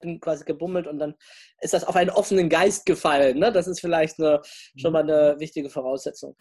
[0.00, 1.14] bin quasi gebummelt und dann
[1.60, 3.38] ist das auf einen offenen Geist gefallen.
[3.38, 3.52] Ne?
[3.52, 4.40] Das ist vielleicht eine,
[4.76, 6.36] schon mal eine wichtige Voraussetzung.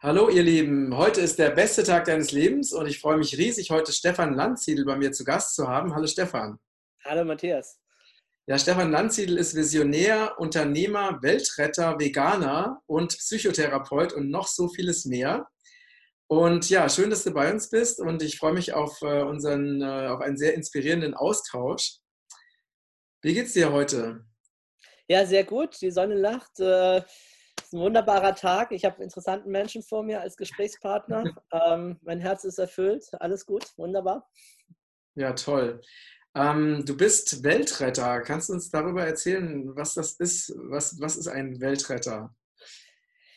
[0.00, 3.70] Hallo ihr Lieben, heute ist der beste Tag deines Lebens und ich freue mich riesig,
[3.70, 5.94] heute Stefan Landsiedel bei mir zu Gast zu haben.
[5.94, 6.58] Hallo Stefan.
[7.04, 7.81] Hallo Matthias.
[8.46, 15.46] Ja, Stefan Landsiedel ist Visionär, Unternehmer, Weltretter, Veganer und Psychotherapeut und noch so vieles mehr.
[16.26, 19.80] Und ja, schön, dass du bei uns bist und ich freue mich auf, äh, unseren,
[19.80, 21.98] äh, auf einen sehr inspirierenden Austausch.
[23.22, 24.24] Wie geht's dir heute?
[25.06, 25.80] Ja, sehr gut.
[25.80, 26.58] Die Sonne lacht.
[26.58, 27.02] Äh,
[27.62, 28.72] ist ein wunderbarer Tag.
[28.72, 31.24] Ich habe interessanten Menschen vor mir als Gesprächspartner.
[31.52, 33.04] Ähm, mein Herz ist erfüllt.
[33.20, 34.26] Alles gut, wunderbar.
[35.14, 35.82] Ja, toll.
[36.34, 38.20] Ähm, du bist Weltretter.
[38.22, 40.52] Kannst du uns darüber erzählen, was das ist?
[40.56, 42.34] Was, was ist ein Weltretter?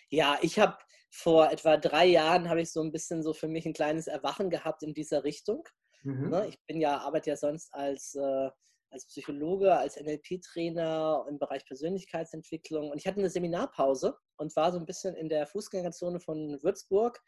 [0.09, 0.77] Ja, ich habe
[1.11, 4.49] vor etwa drei Jahren habe ich so ein bisschen so für mich ein kleines Erwachen
[4.49, 5.63] gehabt in dieser Richtung.
[6.03, 6.29] Mhm.
[6.29, 8.49] Ne, ich bin ja, arbeite ja sonst als äh,
[8.95, 12.89] als Psychologe, als NLP-Trainer im Bereich Persönlichkeitsentwicklung.
[12.89, 17.21] Und ich hatte eine Seminarpause und war so ein bisschen in der Fußgängerzone von Würzburg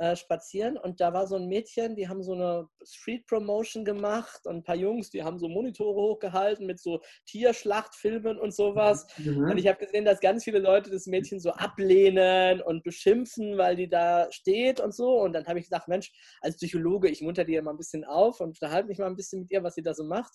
[0.00, 0.78] äh, spazieren.
[0.78, 4.74] Und da war so ein Mädchen, die haben so eine Street-Promotion gemacht und ein paar
[4.76, 9.06] Jungs, die haben so Monitore hochgehalten mit so Tierschlachtfilmen und sowas.
[9.18, 9.50] Mhm.
[9.50, 13.76] Und ich habe gesehen, dass ganz viele Leute das Mädchen so ablehnen und beschimpfen, weil
[13.76, 15.20] die da steht und so.
[15.20, 18.40] Und dann habe ich gedacht, Mensch, als Psychologe, ich munter die mal ein bisschen auf
[18.40, 20.32] und unterhalte mich mal ein bisschen mit ihr, was sie da so macht.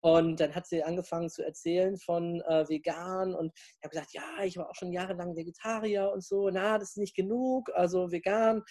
[0.00, 4.44] Und dann hat sie angefangen zu erzählen von äh, vegan und ich habe gesagt, ja,
[4.44, 6.50] ich war auch schon jahrelang Vegetarier und so.
[6.50, 7.70] Na, das ist nicht genug.
[7.74, 8.62] Also vegan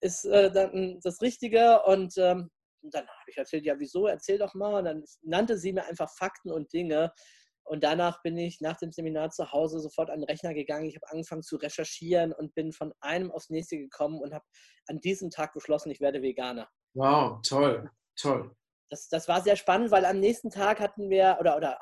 [0.00, 1.82] ist äh, dann das Richtige.
[1.84, 2.50] Und ähm,
[2.82, 4.06] dann habe ich erzählt, ja, wieso?
[4.06, 4.78] Erzähl doch mal.
[4.78, 7.10] Und dann nannte sie mir einfach Fakten und Dinge.
[7.64, 10.86] Und danach bin ich nach dem Seminar zu Hause sofort an den Rechner gegangen.
[10.86, 14.44] Ich habe angefangen zu recherchieren und bin von einem aufs nächste gekommen und habe
[14.88, 16.68] an diesem Tag beschlossen, ich werde Veganer.
[16.94, 18.54] Wow, toll, toll
[18.88, 21.78] das, das war sehr spannend, weil am nächsten Tag hatten wir, oder, oder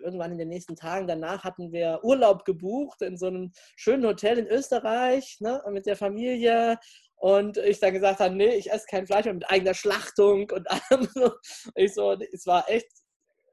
[0.00, 4.38] irgendwann in den nächsten Tagen danach hatten wir Urlaub gebucht in so einem schönen Hotel
[4.38, 6.78] in Österreich ne, mit der Familie.
[7.16, 10.70] Und ich dann gesagt habe, nee, ich esse kein Fleisch mehr mit eigener Schlachtung und
[10.90, 11.08] allem.
[11.74, 12.88] Ich so, es war echt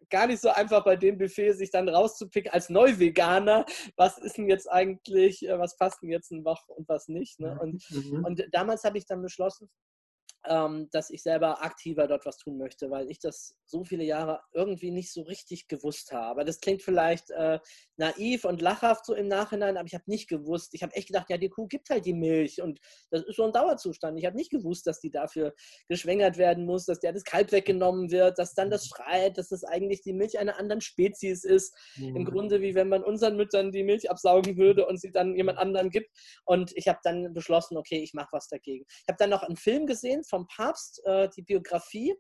[0.09, 3.65] gar nicht so einfach bei dem Buffet sich dann rauszupicken als Neuveganer,
[3.95, 7.39] was ist denn jetzt eigentlich, äh, was passt denn jetzt ein Woche und was nicht.
[7.39, 7.57] Ne?
[7.61, 8.25] Und, mhm.
[8.25, 9.69] und damals habe ich dann beschlossen,
[10.47, 14.41] ähm, dass ich selber aktiver dort was tun möchte, weil ich das so viele Jahre
[14.53, 16.43] irgendwie nicht so richtig gewusst habe.
[16.45, 17.59] Das klingt vielleicht äh,
[17.97, 20.73] naiv und lachhaft so im Nachhinein, aber ich habe nicht gewusst.
[20.73, 22.79] Ich habe echt gedacht, ja, die Kuh gibt halt die Milch und
[23.11, 24.17] das ist so ein Dauerzustand.
[24.17, 25.53] Ich habe nicht gewusst, dass die dafür
[25.87, 29.63] geschwängert werden muss, dass der das Kalb weggenommen wird, dass dann das schreit, dass das
[29.63, 31.75] eigentlich die Milch einer anderen Spezies ist.
[31.97, 32.15] Mhm.
[32.15, 35.59] Im Grunde wie wenn man unseren Müttern die Milch absaugen würde und sie dann jemand
[35.59, 36.09] anderen gibt.
[36.45, 38.85] Und ich habe dann beschlossen, okay, ich mache was dagegen.
[38.89, 42.15] Ich habe dann noch einen Film gesehen vom Papst, äh, die Biografie,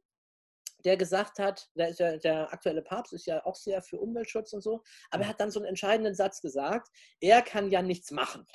[0.85, 4.61] der gesagt hat, der, ja, der, aktuelle Papst ist ja auch sehr für Umweltschutz und
[4.61, 6.89] so, aber er hat dann so einen entscheidenden Satz gesagt,
[7.19, 8.45] er kann ja nichts machen.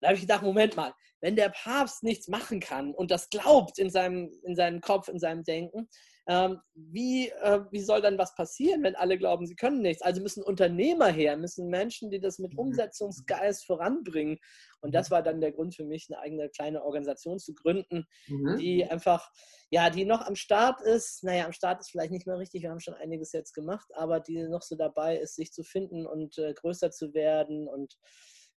[0.00, 3.78] Da habe ich gedacht, Moment mal, wenn der Papst nichts machen kann und das glaubt
[3.78, 5.88] in seinem, in seinem Kopf, in seinem Denken,
[6.28, 10.02] ähm, wie, äh, wie soll dann was passieren, wenn alle glauben, sie können nichts?
[10.02, 12.60] Also müssen Unternehmer her, müssen Menschen, die das mit mhm.
[12.60, 14.38] Umsetzungsgeist voranbringen.
[14.80, 15.14] Und das mhm.
[15.14, 18.56] war dann der Grund für mich, eine eigene kleine Organisation zu gründen, mhm.
[18.56, 19.30] die einfach,
[19.70, 21.24] ja, die noch am Start ist.
[21.24, 24.20] Naja, am Start ist vielleicht nicht mehr richtig, wir haben schon einiges jetzt gemacht, aber
[24.20, 27.96] die noch so dabei ist, sich zu finden und äh, größer zu werden und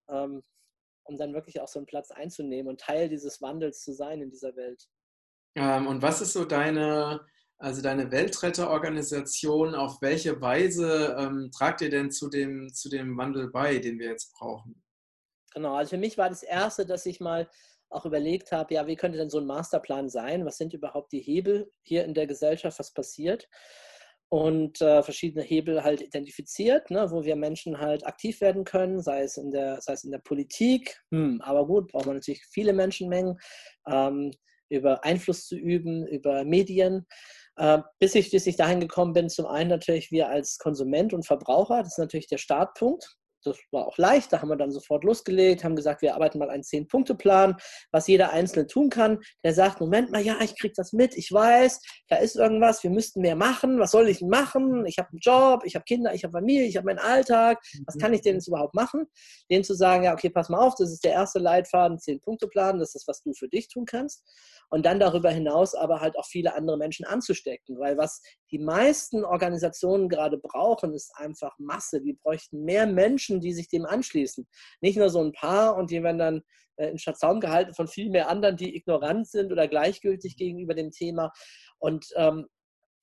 [0.10, 0.44] ähm,
[1.08, 4.30] um dann wirklich auch so einen Platz einzunehmen und Teil dieses Wandels zu sein in
[4.30, 4.88] dieser Welt.
[5.56, 7.26] Ähm, und was ist so deine
[7.58, 13.50] also deine Weltretterorganisation, auf welche Weise ähm, tragt ihr denn zu dem, zu dem Wandel
[13.50, 14.84] bei, den wir jetzt brauchen?
[15.54, 17.50] Genau, also für mich war das Erste, dass ich mal
[17.90, 20.46] auch überlegt habe, ja, wie könnte denn so ein Masterplan sein?
[20.46, 22.78] Was sind überhaupt die Hebel hier in der Gesellschaft?
[22.80, 23.48] Was passiert?
[24.28, 29.22] Und äh, verschiedene Hebel halt identifiziert, ne, wo wir Menschen halt aktiv werden können, sei
[29.22, 32.74] es in der, sei es in der Politik, hm, aber gut, braucht man natürlich viele
[32.74, 33.38] Menschenmengen,
[33.88, 34.32] ähm,
[34.70, 37.06] über Einfluss zu üben, über Medien.
[37.58, 41.84] Äh, bis ich schließlich dahin gekommen bin, zum einen natürlich wir als Konsument und Verbraucher,
[41.84, 43.16] das ist natürlich der Startpunkt.
[43.46, 46.50] Das war auch leicht, da haben wir dann sofort losgelegt, haben gesagt, wir arbeiten mal
[46.50, 47.56] einen Zehn-Punkte-Plan,
[47.92, 49.20] was jeder Einzelne tun kann.
[49.44, 52.90] Der sagt, Moment mal, ja, ich kriege das mit, ich weiß, da ist irgendwas, wir
[52.90, 54.86] müssten mehr machen, was soll ich machen?
[54.86, 57.98] Ich habe einen Job, ich habe Kinder, ich habe Familie, ich habe meinen Alltag, was
[57.98, 59.06] kann ich denn jetzt überhaupt machen?
[59.50, 62.96] Denen zu sagen, ja, okay, pass mal auf, das ist der erste Leitfaden, Zehn-Punkte-Plan, das
[62.96, 64.24] ist, was du für dich tun kannst.
[64.70, 68.22] Und dann darüber hinaus aber halt auch viele andere Menschen anzustecken, weil was
[68.52, 72.02] die meisten Organisationen gerade brauchen, ist einfach Masse.
[72.02, 74.48] Die bräuchten mehr Menschen, die sich dem anschließen.
[74.82, 76.42] Nicht nur so ein paar und die werden dann
[76.78, 80.92] äh, in Schatzraum gehalten von viel mehr anderen, die ignorant sind oder gleichgültig gegenüber dem
[80.92, 81.32] Thema.
[81.80, 82.48] Und ähm,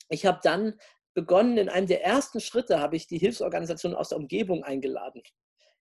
[0.09, 0.75] ich habe dann
[1.15, 5.23] begonnen, in einem der ersten Schritte habe ich die Hilfsorganisationen aus der Umgebung eingeladen.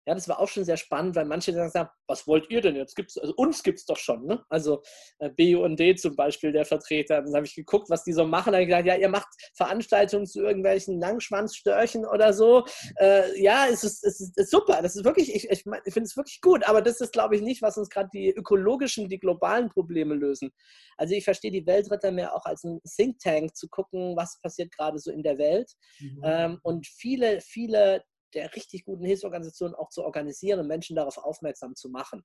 [0.08, 2.96] Ja, das war auch schon sehr spannend, weil manche sagen, was wollt ihr denn jetzt?
[2.96, 4.26] Gibt's, also uns gibt es doch schon.
[4.26, 4.44] Ne?
[4.50, 4.82] Also
[5.20, 7.22] äh, BUND zum Beispiel, der Vertreter.
[7.22, 8.48] Dann habe ich geguckt, was die so machen.
[8.48, 12.66] Dann habe ich gesagt, ja, ihr macht Veranstaltungen zu irgendwelchen Langschwanzstörchen oder so.
[13.00, 14.82] Äh, ja, es ist, es ist, ist, super.
[14.82, 16.68] Das ist wirklich, ich, ich, ich finde es wirklich gut.
[16.68, 20.52] Aber das ist, glaube ich, nicht, was uns gerade die ökologischen, die globalen Probleme lösen.
[20.98, 24.72] Also ich verstehe die Weltretter mehr auch als ein Think Tank zu gucken, was passiert
[24.72, 25.72] gerade so in der Welt.
[26.00, 26.22] Mhm.
[26.24, 31.90] Ähm, und viele, viele der richtig guten Hilfsorganisationen auch zu organisieren, Menschen darauf aufmerksam zu
[31.90, 32.24] machen.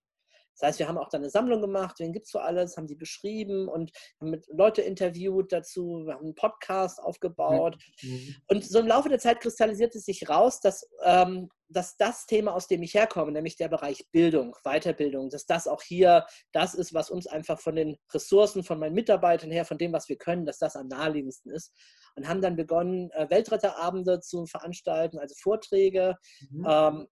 [0.58, 2.87] Das heißt, wir haben auch dann eine Sammlung gemacht, wen gibt es so alles, haben
[2.87, 7.76] die beschrieben und haben mit Leute interviewt dazu, wir haben einen Podcast aufgebaut.
[8.00, 8.37] Mhm.
[8.49, 12.69] Und so im Laufe der Zeit kristallisierte sich raus, dass, ähm, dass das Thema, aus
[12.69, 17.11] dem ich herkomme, nämlich der Bereich Bildung, Weiterbildung, dass das auch hier das ist, was
[17.11, 20.58] uns einfach von den Ressourcen, von meinen Mitarbeitern her, von dem, was wir können, dass
[20.58, 21.75] das am naheliegendsten ist.
[22.17, 26.17] Und haben dann begonnen, äh, Weltretterabende zu veranstalten, also Vorträge.
[26.51, 26.67] Mhm.
[26.69, 27.07] Ähm,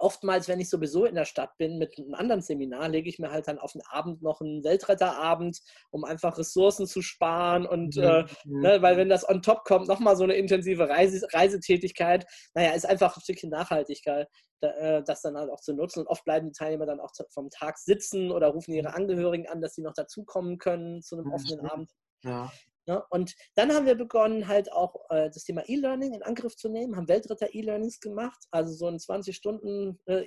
[0.00, 3.30] oftmals, wenn ich sowieso in der Stadt bin mit einem anderen Seminar, lege ich mir
[3.30, 8.02] halt dann auf den Abend noch einen Weltretterabend, um einfach Ressourcen zu sparen und mhm.
[8.02, 12.72] äh, ne, weil wenn das on top kommt, nochmal so eine intensive Reise, Reisetätigkeit, naja,
[12.72, 14.28] ist einfach ein Stückchen Nachhaltigkeit,
[14.60, 17.12] da, äh, das dann halt auch zu nutzen und oft bleiben die Teilnehmer dann auch
[17.30, 18.94] vom Tag sitzen oder rufen ihre mhm.
[18.94, 21.90] Angehörigen an, dass sie noch dazukommen können zu einem offenen Abend.
[22.24, 22.50] Ja.
[22.88, 26.70] Ja, und dann haben wir begonnen, halt auch äh, das Thema E-Learning in Angriff zu
[26.70, 30.24] nehmen, haben Weltretter-E-Learnings gemacht, also so ein 20-Stunden äh,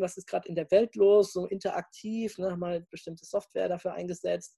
[0.00, 3.94] was ist gerade in der Welt los, so interaktiv, ne, haben halt bestimmte Software dafür
[3.94, 4.56] eingesetzt,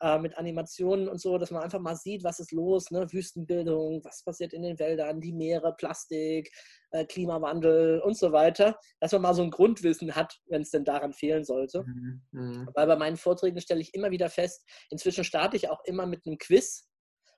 [0.00, 3.06] äh, mit Animationen und so, dass man einfach mal sieht, was ist los, ne?
[3.10, 6.50] Wüstenbildung, was passiert in den Wäldern, die Meere, Plastik,
[6.90, 10.84] äh, Klimawandel und so weiter, dass man mal so ein Grundwissen hat, wenn es denn
[10.84, 11.84] daran fehlen sollte.
[11.84, 12.22] Mhm.
[12.32, 12.68] mhm.
[12.74, 16.26] Weil bei meinen Vorträgen stelle ich immer wieder fest, inzwischen starte ich auch immer mit
[16.26, 16.88] einem Quiz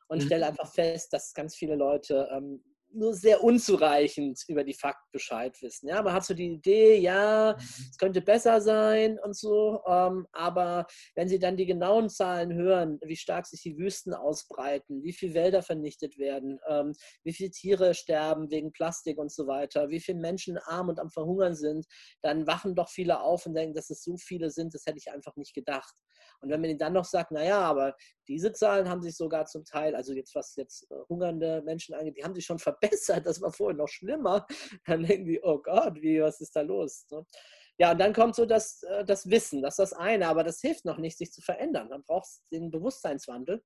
[0.09, 0.27] und mhm.
[0.27, 2.63] stelle einfach fest, dass ganz viele Leute ähm,
[2.97, 5.89] nur sehr unzureichend über die Fakten Bescheid wissen.
[5.89, 7.63] Ja, man hat so die Idee, ja, mhm.
[7.63, 12.99] es könnte besser sein und so, ähm, aber wenn Sie dann die genauen Zahlen hören,
[13.05, 16.93] wie stark sich die Wüsten ausbreiten, wie viele Wälder vernichtet werden, ähm,
[17.25, 21.11] wie viele Tiere sterben wegen Plastik und so weiter, wie viele Menschen arm und am
[21.11, 21.87] Verhungern sind,
[22.23, 25.11] dann wachen doch viele auf und denken, dass es so viele sind, das hätte ich
[25.11, 25.95] einfach nicht gedacht.
[26.41, 27.97] Und wenn man ihnen dann noch sagt, naja, aber
[28.29, 32.17] diese Zahlen haben sich sogar zum Teil, also jetzt was jetzt äh, hungernde Menschen angeht,
[32.17, 34.47] die haben sich schon verbessert, das war vorher noch schlimmer,
[34.87, 37.07] dann denken die, oh Gott, wie, was ist da los?
[37.11, 37.25] Ne?
[37.79, 40.61] Ja, und dann kommt so das, äh, das Wissen, das ist das eine, aber das
[40.61, 41.89] hilft noch nicht, sich zu verändern.
[41.91, 43.63] Dann braucht es den Bewusstseinswandel.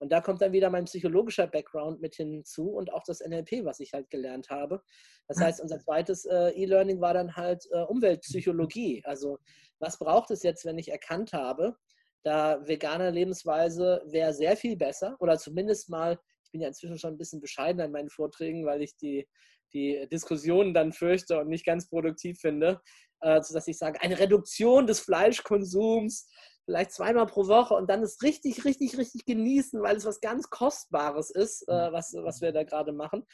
[0.00, 3.78] Und da kommt dann wieder mein psychologischer Background mit hinzu und auch das NLP, was
[3.78, 4.82] ich halt gelernt habe.
[5.28, 9.04] Das heißt, unser zweites äh, E-Learning war dann halt Umweltpsychologie.
[9.04, 9.38] Also
[9.78, 11.76] was braucht es jetzt, wenn ich erkannt habe,
[12.22, 17.14] da vegane Lebensweise wäre sehr viel besser oder zumindest mal, ich bin ja inzwischen schon
[17.14, 19.28] ein bisschen bescheiden an meinen Vorträgen, weil ich die,
[19.72, 22.80] die Diskussionen dann fürchte und nicht ganz produktiv finde,
[23.20, 26.28] äh, sodass ich sage, eine Reduktion des Fleischkonsums,
[26.64, 30.48] vielleicht zweimal pro Woche und dann es richtig, richtig, richtig genießen, weil es was ganz
[30.48, 33.26] Kostbares ist, äh, was, was wir da gerade machen.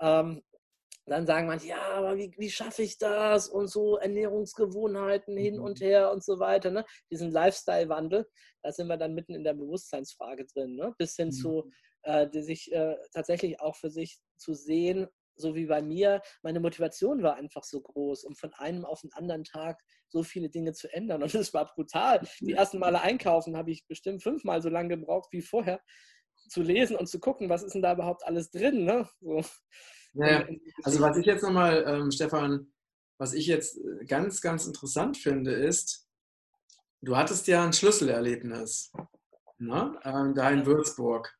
[0.00, 0.42] Ähm,
[1.06, 3.48] dann sagen manche, ja, aber wie, wie schaffe ich das?
[3.48, 5.84] Und so Ernährungsgewohnheiten hin und mhm.
[5.84, 6.70] her und so weiter.
[6.70, 6.84] Ne?
[7.10, 8.28] Diesen Lifestyle-Wandel,
[8.62, 10.74] da sind wir dann mitten in der Bewusstseinsfrage drin.
[10.74, 10.94] Ne?
[10.98, 11.32] Bis hin mhm.
[11.32, 11.70] zu
[12.02, 17.22] äh, sich äh, tatsächlich auch für sich zu sehen, so wie bei mir, meine Motivation
[17.22, 20.92] war einfach so groß, um von einem auf den anderen Tag so viele Dinge zu
[20.92, 21.22] ändern.
[21.22, 22.26] Und es war brutal.
[22.40, 25.80] Die ersten Male einkaufen habe ich bestimmt fünfmal so lange gebraucht wie vorher,
[26.48, 28.84] zu lesen und zu gucken, was ist denn da überhaupt alles drin.
[28.84, 29.08] Ne?
[29.20, 29.42] So.
[30.16, 30.46] Naja,
[30.82, 32.72] also was ich jetzt nochmal, ähm, Stefan,
[33.18, 36.06] was ich jetzt äh, ganz, ganz interessant finde, ist,
[37.02, 38.92] du hattest ja ein Schlüsselerlebnis
[39.58, 39.98] ne?
[40.04, 41.36] ähm, da in Würzburg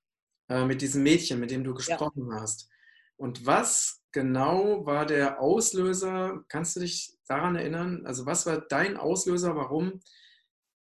[0.48, 2.40] äh, mit diesem Mädchen, mit dem du gesprochen ja.
[2.40, 2.68] hast.
[3.16, 6.44] Und was genau war der Auslöser?
[6.48, 8.04] Kannst du dich daran erinnern?
[8.06, 10.00] Also was war dein Auslöser, warum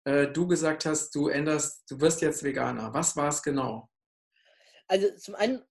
[0.05, 2.93] äh, du gesagt hast, du änderst, du wirst jetzt Veganer?
[2.93, 3.89] Was war es genau?
[4.87, 5.63] Also zum einen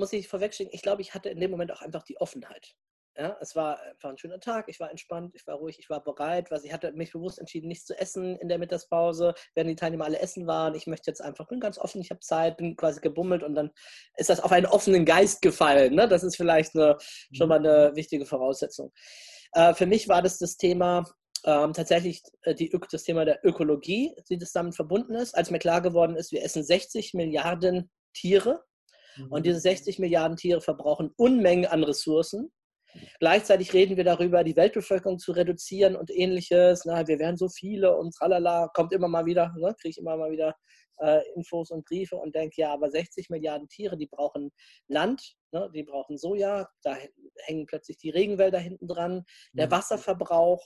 [0.00, 2.74] muss ich vorwegschicken, ich glaube, ich hatte in dem Moment auch einfach die Offenheit.
[3.16, 6.02] Ja, es war einfach ein schöner Tag, ich war entspannt, ich war ruhig, ich war
[6.02, 9.76] bereit, weil ich hatte mich bewusst entschieden, nichts zu essen in der Mittagspause, während die
[9.76, 10.74] Teilnehmer alle essen waren.
[10.74, 13.72] Ich möchte jetzt einfach, bin ganz offen, ich habe Zeit, bin quasi gebummelt und dann
[14.16, 15.94] ist das auf einen offenen Geist gefallen.
[15.94, 16.08] Ne?
[16.08, 16.96] Das ist vielleicht eine,
[17.32, 18.92] schon mal eine wichtige Voraussetzung.
[19.52, 21.04] Äh, für mich war das das Thema,
[21.44, 25.58] ähm, tatsächlich äh, die, das Thema der Ökologie, wie das damit verbunden ist, als mir
[25.58, 28.69] klar geworden ist, wir essen 60 Milliarden Tiere mhm.
[29.30, 32.52] Und diese 60 Milliarden Tiere verbrauchen Unmengen an Ressourcen.
[33.20, 36.84] Gleichzeitig reden wir darüber, die Weltbevölkerung zu reduzieren und ähnliches.
[36.84, 40.16] Na, wir werden so viele und tralala, kommt immer mal wieder, ne, kriege ich immer
[40.16, 40.56] mal wieder
[41.00, 44.50] äh, Infos und Briefe und denke, ja, aber 60 Milliarden Tiere, die brauchen
[44.88, 46.96] Land, ne, die brauchen Soja, da
[47.44, 49.72] hängen plötzlich die Regenwälder hinten dran, der mhm.
[49.72, 50.64] Wasserverbrauch.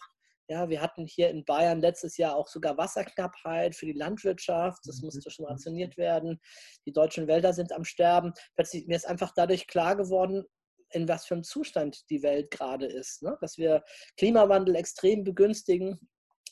[0.48, 4.82] Ja, wir hatten hier in Bayern letztes Jahr auch sogar Wasserknappheit für die Landwirtschaft.
[4.84, 5.06] Das mhm.
[5.06, 6.38] musste schon rationiert werden.
[6.86, 8.32] Die deutschen Wälder sind am Sterben.
[8.54, 10.44] Plötzlich mir ist einfach dadurch klar geworden,
[10.90, 13.22] in was für einem Zustand die Welt gerade ist.
[13.22, 13.36] Ne?
[13.40, 13.82] Dass wir
[14.18, 15.98] Klimawandel extrem begünstigen,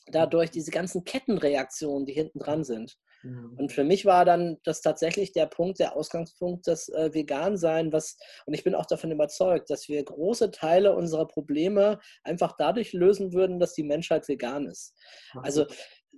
[0.07, 2.97] dadurch diese ganzen Kettenreaktionen, die hinten dran sind.
[3.23, 3.55] Mhm.
[3.57, 8.17] Und für mich war dann das tatsächlich der Punkt, der Ausgangspunkt, das äh, Vegan-Sein, was,
[8.45, 13.33] und ich bin auch davon überzeugt, dass wir große Teile unserer Probleme einfach dadurch lösen
[13.33, 14.93] würden, dass die Menschheit vegan ist.
[15.41, 15.65] Also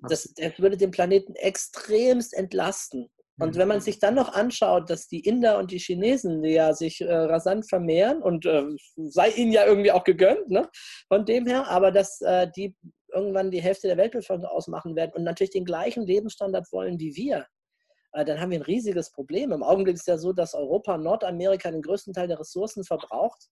[0.10, 3.10] das, das würde den Planeten extremst entlasten.
[3.38, 3.82] Und wenn man mhm.
[3.82, 7.68] sich dann noch anschaut, dass die Inder und die Chinesen die ja sich äh, rasant
[7.68, 8.64] vermehren und äh,
[8.96, 10.70] sei ihnen ja irgendwie auch gegönnt, ne?
[11.10, 12.76] von dem her, aber dass äh, die
[13.16, 17.48] irgendwann die Hälfte der Weltbevölkerung ausmachen werden und natürlich den gleichen Lebensstandard wollen wie wir,
[18.12, 19.52] äh, dann haben wir ein riesiges Problem.
[19.52, 23.50] Im Augenblick ist es ja so, dass Europa Nordamerika den größten Teil der Ressourcen verbraucht,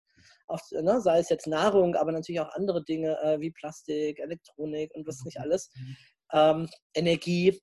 [0.47, 4.93] auf, ne, sei es jetzt Nahrung, aber natürlich auch andere Dinge äh, wie Plastik, Elektronik
[4.95, 5.43] und was nicht mhm.
[5.43, 5.69] alles,
[6.31, 7.59] ähm, Energie.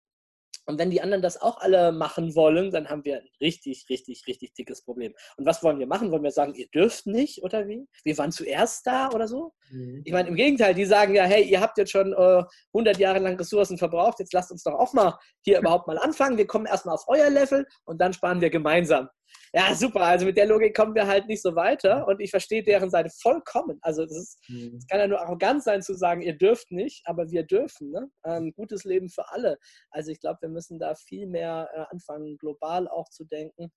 [0.71, 4.27] Und wenn die anderen das auch alle machen wollen, dann haben wir ein richtig, richtig,
[4.27, 5.15] richtig dickes Problem.
[5.37, 6.11] Und was wollen wir machen?
[6.11, 7.87] Wollen wir sagen, ihr dürft nicht oder wie?
[8.05, 9.53] Wir waren zuerst da oder so?
[9.71, 10.03] Mhm.
[10.05, 13.19] Ich meine, im Gegenteil, die sagen ja, hey, ihr habt jetzt schon äh, 100 Jahre
[13.19, 16.39] lang Ressourcen verbraucht, jetzt lasst uns doch auch mal hier überhaupt mal anfangen.
[16.39, 19.09] Wir kommen erstmal auf euer Level und dann sparen wir gemeinsam.
[19.53, 20.03] Ja, super.
[20.03, 23.11] Also mit der Logik kommen wir halt nicht so weiter und ich verstehe deren Seite
[23.21, 23.79] vollkommen.
[23.83, 24.79] Also das, ist, mhm.
[24.89, 27.91] kann ja nur arrogant sein zu sagen, ihr dürft nicht, aber wir dürfen.
[27.91, 28.09] Ne?
[28.25, 29.59] Ähm, gutes Leben für alle.
[29.91, 33.73] Also ich glaube, wir müssen da viel mehr äh, anfangen, global auch zu denken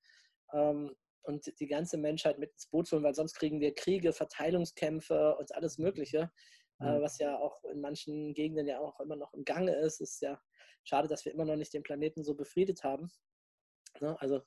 [0.53, 4.13] ähm, und die ganze Menschheit mit ins Boot zu holen, weil sonst kriegen wir Kriege,
[4.13, 6.29] Verteilungskämpfe und alles Mögliche,
[6.81, 7.01] äh, mhm.
[7.01, 10.01] was ja auch in manchen Gegenden ja auch immer noch im Gange ist.
[10.01, 10.39] Es ist ja
[10.83, 13.09] schade, dass wir immer noch nicht den Planeten so befriedet haben.
[14.01, 14.15] Ne?
[14.19, 14.41] Also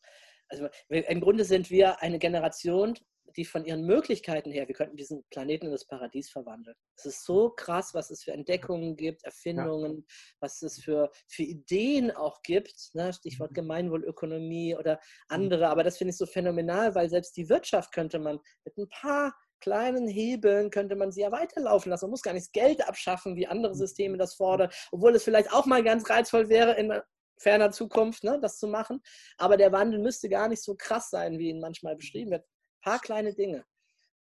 [0.49, 2.95] also im Grunde sind wir eine Generation,
[3.37, 6.77] die von ihren Möglichkeiten her, wir könnten diesen Planeten in das Paradies verwandeln.
[6.97, 10.15] Es ist so krass, was es für Entdeckungen gibt, Erfindungen, ja.
[10.41, 12.91] was es für, für Ideen auch gibt.
[12.95, 13.13] Ne?
[13.13, 13.57] Stichwort mhm.
[13.57, 15.01] Gemeinwohlökonomie oder mhm.
[15.29, 15.69] andere.
[15.69, 19.35] Aber das finde ich so phänomenal, weil selbst die Wirtschaft könnte man mit ein paar
[19.61, 22.05] kleinen Hebeln könnte man sie ja weiterlaufen lassen.
[22.05, 23.79] Man muss gar nicht das Geld abschaffen, wie andere mhm.
[23.79, 26.93] Systeme das fordern, obwohl es vielleicht auch mal ganz reizvoll wäre, in
[27.39, 29.03] ferner Zukunft, ne, das zu machen.
[29.39, 32.43] Aber der Wandel müsste gar nicht so krass sein, wie ihn manchmal beschrieben wird.
[32.45, 33.65] Ein paar kleine Dinge.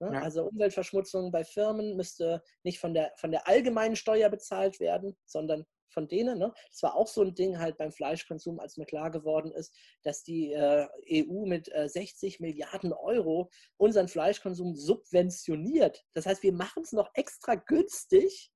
[0.00, 0.10] Ne?
[0.14, 0.22] Ja.
[0.22, 5.64] Also Umweltverschmutzung bei Firmen müsste nicht von der, von der allgemeinen Steuer bezahlt werden, sondern
[5.92, 6.38] von denen.
[6.38, 6.52] Ne?
[6.70, 10.24] Das war auch so ein Ding halt beim Fleischkonsum, als mir klar geworden ist, dass
[10.24, 16.04] die äh, EU mit äh, 60 Milliarden Euro unseren Fleischkonsum subventioniert.
[16.14, 18.50] Das heißt, wir machen es noch extra günstig,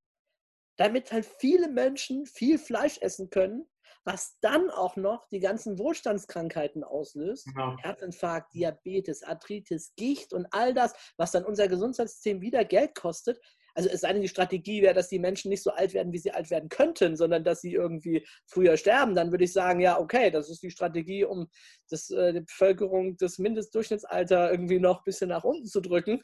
[0.77, 3.69] damit halt viele Menschen viel Fleisch essen können
[4.07, 7.47] was dann auch noch die ganzen Wohlstandskrankheiten auslöst.
[7.47, 7.77] Genau.
[7.79, 13.41] Herzinfarkt, Diabetes, Arthritis, Gicht und all das, was dann unser Gesundheitssystem wieder Geld kostet.
[13.75, 16.19] Also es sei denn, die Strategie wäre, dass die Menschen nicht so alt werden, wie
[16.19, 19.17] sie alt werden könnten, sondern dass sie irgendwie früher sterben.
[19.17, 21.49] Dann würde ich sagen, ja, okay, das ist die Strategie, um
[21.91, 26.21] das, äh, die Bevölkerung das Mindestdurchschnittsalter irgendwie noch ein bisschen nach unten zu drücken.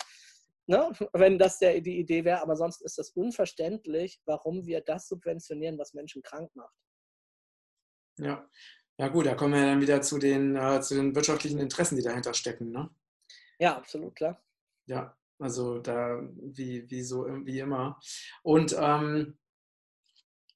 [0.69, 0.93] Ne?
[1.12, 2.43] wenn das der, die Idee wäre.
[2.43, 6.73] Aber sonst ist das unverständlich, warum wir das subventionieren, was Menschen krank macht.
[8.19, 8.49] Ja.
[8.99, 12.02] Ja gut, da kommen wir dann wieder zu den, äh, zu den wirtschaftlichen Interessen, die
[12.02, 12.71] dahinter stecken.
[12.71, 12.90] Ne?
[13.59, 14.40] Ja, absolut, klar.
[14.87, 17.99] Ja, also da wie, wie so wie immer.
[18.42, 19.38] Und ähm,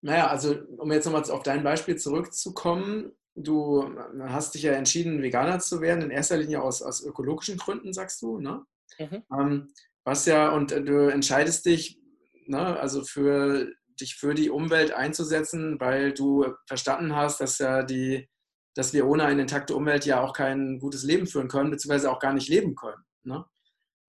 [0.03, 5.59] naja, also um jetzt nochmal auf dein Beispiel zurückzukommen, du hast dich ja entschieden, Veganer
[5.59, 8.65] zu werden, in erster Linie aus, aus ökologischen Gründen, sagst du, ne?
[8.99, 9.23] Mhm.
[9.33, 9.73] Ähm,
[10.05, 12.01] was ja, und du entscheidest dich,
[12.47, 18.29] ne, also für dich für die Umwelt einzusetzen, weil du verstanden hast, dass ja die,
[18.75, 22.19] dass wir ohne eine intakte Umwelt ja auch kein gutes Leben führen können, beziehungsweise auch
[22.19, 23.03] gar nicht leben können.
[23.25, 23.45] Ne?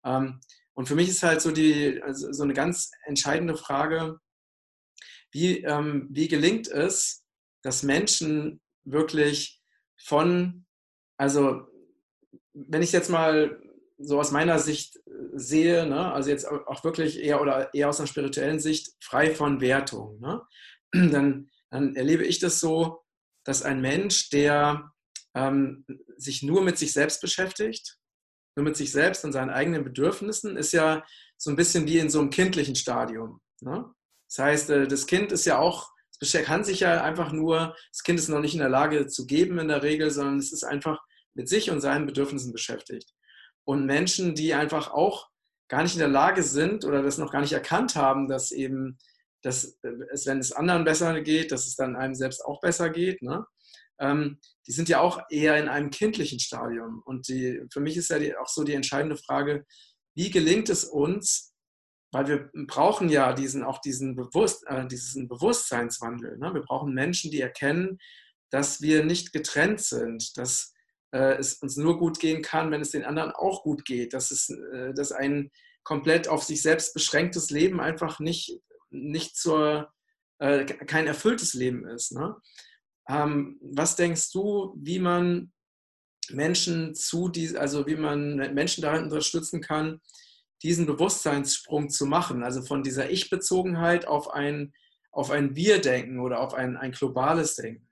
[0.06, 0.40] Ähm,
[0.74, 4.20] und für mich ist halt so die also so eine ganz entscheidende Frage,
[5.32, 7.24] wie, ähm, wie gelingt es,
[7.64, 9.62] dass Menschen wirklich
[9.98, 10.66] von,
[11.18, 11.68] also
[12.54, 13.62] wenn ich jetzt mal
[13.98, 15.00] so aus meiner Sicht
[15.34, 16.12] sehe, ne?
[16.12, 20.42] also jetzt auch wirklich eher oder eher aus einer spirituellen Sicht, frei von Wertung, ne?
[20.94, 23.04] dann, dann erlebe ich das so,
[23.44, 24.92] dass ein Mensch, der
[25.36, 25.86] ähm,
[26.18, 27.98] sich nur mit sich selbst beschäftigt,
[28.56, 31.06] nur mit sich selbst und seinen eigenen Bedürfnissen, ist ja
[31.38, 33.40] so ein bisschen wie in so einem kindlichen Stadium.
[33.62, 33.86] Ne?
[34.30, 38.04] Das heißt, äh, das Kind ist ja auch, es kann sich ja einfach nur, das
[38.04, 40.64] Kind ist noch nicht in der Lage zu geben in der Regel, sondern es ist
[40.64, 41.00] einfach
[41.36, 43.14] mit sich und seinen Bedürfnissen beschäftigt.
[43.68, 45.28] Und Menschen, die einfach auch
[45.68, 48.98] gar nicht in der Lage sind oder das noch gar nicht erkannt haben, dass eben,
[49.42, 49.78] dass
[50.12, 53.46] es, wenn es anderen besser geht, dass es dann einem selbst auch besser geht, ne?
[54.00, 57.02] ähm, die sind ja auch eher in einem kindlichen Stadium.
[57.04, 59.66] Und die, für mich ist ja die, auch so die entscheidende Frage,
[60.16, 61.54] wie gelingt es uns,
[62.14, 66.38] weil wir brauchen ja diesen, auch diesen, Bewusst, äh, diesen Bewusstseinswandel.
[66.38, 66.54] Ne?
[66.54, 67.98] Wir brauchen Menschen, die erkennen,
[68.50, 70.77] dass wir nicht getrennt sind, dass äh,
[71.12, 74.50] es uns nur gut gehen kann, wenn es den anderen auch gut geht, dass, es,
[74.50, 75.52] äh, dass ein
[75.84, 78.60] komplett auf sich selbst beschränktes Leben einfach nicht,
[78.90, 79.94] nicht zur,
[80.40, 82.12] äh, kein erfülltes Leben ist.
[82.12, 82.36] Ne?
[83.08, 85.54] Ähm, was denkst du, wie man
[86.30, 90.02] Menschen zu die, also wie man Menschen darin unterstützen kann,
[90.62, 94.74] diesen Bewusstseinssprung zu machen, also von dieser Ich-Bezogenheit auf ein,
[95.12, 97.87] auf ein Wir-Denken oder auf ein, ein globales Denken?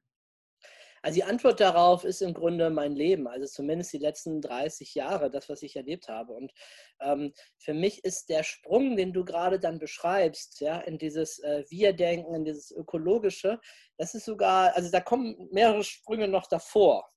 [1.06, 5.30] Also die Antwort darauf ist im Grunde mein Leben, also zumindest die letzten 30 Jahre,
[5.30, 6.34] das, was ich erlebt habe.
[6.34, 6.52] Und
[7.00, 11.64] ähm, für mich ist der Sprung, den du gerade dann beschreibst, ja, in dieses äh,
[11.70, 13.60] Wir-Denken, in dieses Ökologische,
[13.98, 17.08] das ist sogar, also da kommen mehrere Sprünge noch davor.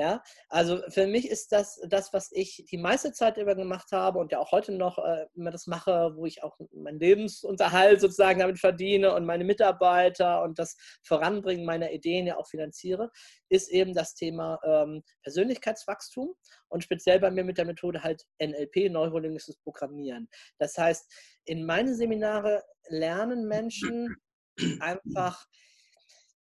[0.00, 4.20] Ja, also für mich ist das das, was ich die meiste Zeit über gemacht habe
[4.20, 8.38] und ja auch heute noch äh, immer das mache, wo ich auch meinen Lebensunterhalt sozusagen
[8.38, 13.10] damit verdiene und meine Mitarbeiter und das Voranbringen meiner Ideen ja auch finanziere,
[13.48, 16.32] ist eben das Thema ähm, Persönlichkeitswachstum
[16.68, 20.28] und speziell bei mir mit der Methode halt NLP, neurolinguistisches Programmieren.
[20.58, 21.12] Das heißt,
[21.44, 24.16] in meinen Seminare lernen Menschen
[24.78, 25.44] einfach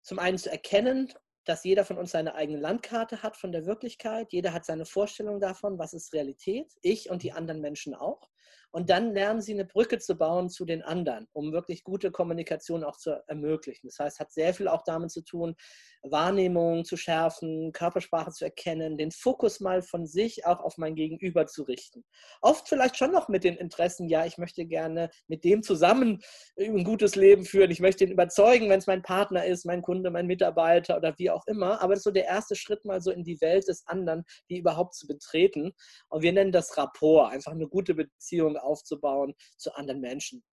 [0.03, 1.13] zum einen zu erkennen,
[1.47, 4.33] dass jeder von uns seine eigene Landkarte hat von der Wirklichkeit.
[4.33, 6.75] Jeder hat seine Vorstellung davon, was ist Realität.
[6.83, 8.29] Ich und die anderen Menschen auch.
[8.71, 12.85] Und dann lernen sie eine Brücke zu bauen zu den anderen, um wirklich gute Kommunikation
[12.85, 13.89] auch zu ermöglichen.
[13.89, 15.57] Das heißt, hat sehr viel auch damit zu tun,
[16.03, 21.47] Wahrnehmung zu schärfen, Körpersprache zu erkennen, den Fokus mal von sich auch auf mein Gegenüber
[21.47, 22.05] zu richten.
[22.41, 26.23] Oft vielleicht schon noch mit den Interessen, ja, ich möchte gerne mit dem zusammen
[26.59, 30.11] ein gutes Leben führen, ich möchte ihn überzeugen, wenn es mein Partner ist, mein Kunde,
[30.11, 31.81] mein Mitarbeiter oder wie auch immer.
[31.81, 34.59] Aber das ist so der erste Schritt mal so in die Welt des anderen, die
[34.59, 35.73] überhaupt zu betreten.
[36.09, 40.45] Und wir nennen das Rapport, einfach eine gute Beziehung aufzubauen zu anderen Menschen.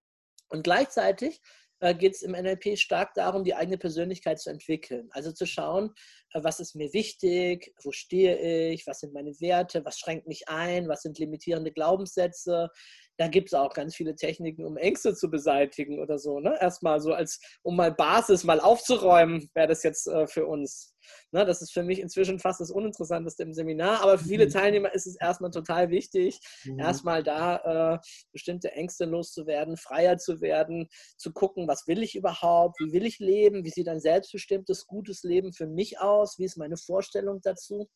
[0.49, 1.41] Und gleichzeitig
[1.83, 5.09] äh, geht es im NLP stark darum, die eigene Persönlichkeit zu entwickeln.
[5.11, 5.93] Also zu schauen,
[6.33, 10.49] äh, was ist mir wichtig, wo stehe ich, was sind meine Werte, was schränkt mich
[10.49, 12.71] ein, was sind limitierende Glaubenssätze,
[13.19, 16.41] da gibt es auch ganz viele Techniken, um Ängste zu beseitigen oder so.
[16.41, 16.57] Ne?
[16.61, 20.95] Erstmal so als, um mal Basis mal aufzuräumen, wäre das jetzt äh, für uns.
[21.31, 21.45] Ne?
[21.45, 24.51] Das ist für mich inzwischen fast das Uninteressanteste im Seminar, aber für viele mhm.
[24.51, 26.79] Teilnehmer ist es erstmal total wichtig, mhm.
[26.79, 27.99] erstmal da äh,
[28.33, 33.19] bestimmte Ängste loszuwerden, freier zu werden, zu gucken, was will ich überhaupt, wie will ich
[33.19, 37.89] leben, wie sieht ein selbstbestimmtes, gutes Leben für mich aus, wie ist meine Vorstellung dazu.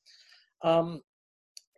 [0.63, 1.03] Ähm,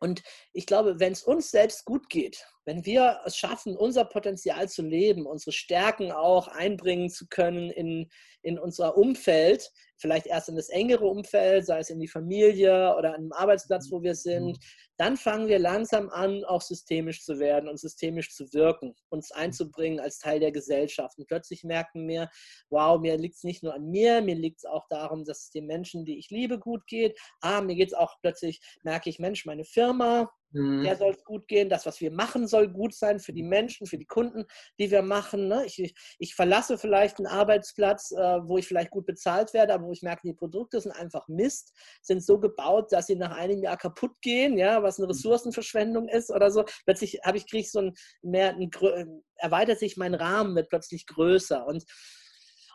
[0.01, 0.23] und
[0.53, 4.83] ich glaube, wenn es uns selbst gut geht, wenn wir es schaffen, unser Potenzial zu
[4.83, 8.11] leben, unsere Stärken auch einbringen zu können in,
[8.43, 13.15] in unser Umfeld, vielleicht erst in das engere Umfeld, sei es in die Familie oder
[13.15, 14.59] an einem Arbeitsplatz, wo wir sind, mhm.
[14.99, 19.99] dann fangen wir langsam an, auch systemisch zu werden und systemisch zu wirken, uns einzubringen
[19.99, 21.19] als Teil der Gesellschaft.
[21.19, 22.29] Und plötzlich merken wir,
[22.69, 25.51] wow, mir liegt es nicht nur an mir, mir liegt es auch darum, dass es
[25.53, 27.19] den Menschen, die ich liebe, gut geht.
[27.41, 30.83] Ah, mir geht es auch plötzlich, merke ich, Mensch, meine Firma, Mhm.
[30.83, 31.69] Der soll es gut gehen.
[31.69, 34.45] Das, was wir machen, soll gut sein für die Menschen, für die Kunden,
[34.79, 35.49] die wir machen.
[35.49, 35.65] Ne?
[35.67, 39.93] Ich, ich, verlasse vielleicht einen Arbeitsplatz, äh, wo ich vielleicht gut bezahlt werde, aber wo
[39.93, 43.77] ich merke, die Produkte sind einfach Mist, sind so gebaut, dass sie nach einem Jahr
[43.77, 45.13] kaputt gehen, ja, was eine mhm.
[45.13, 46.65] Ressourcenverschwendung ist oder so.
[46.85, 48.71] Plötzlich habe ich kriege ich so ein mehr ein,
[49.37, 51.85] erweitert sich mein Rahmen wird plötzlich größer und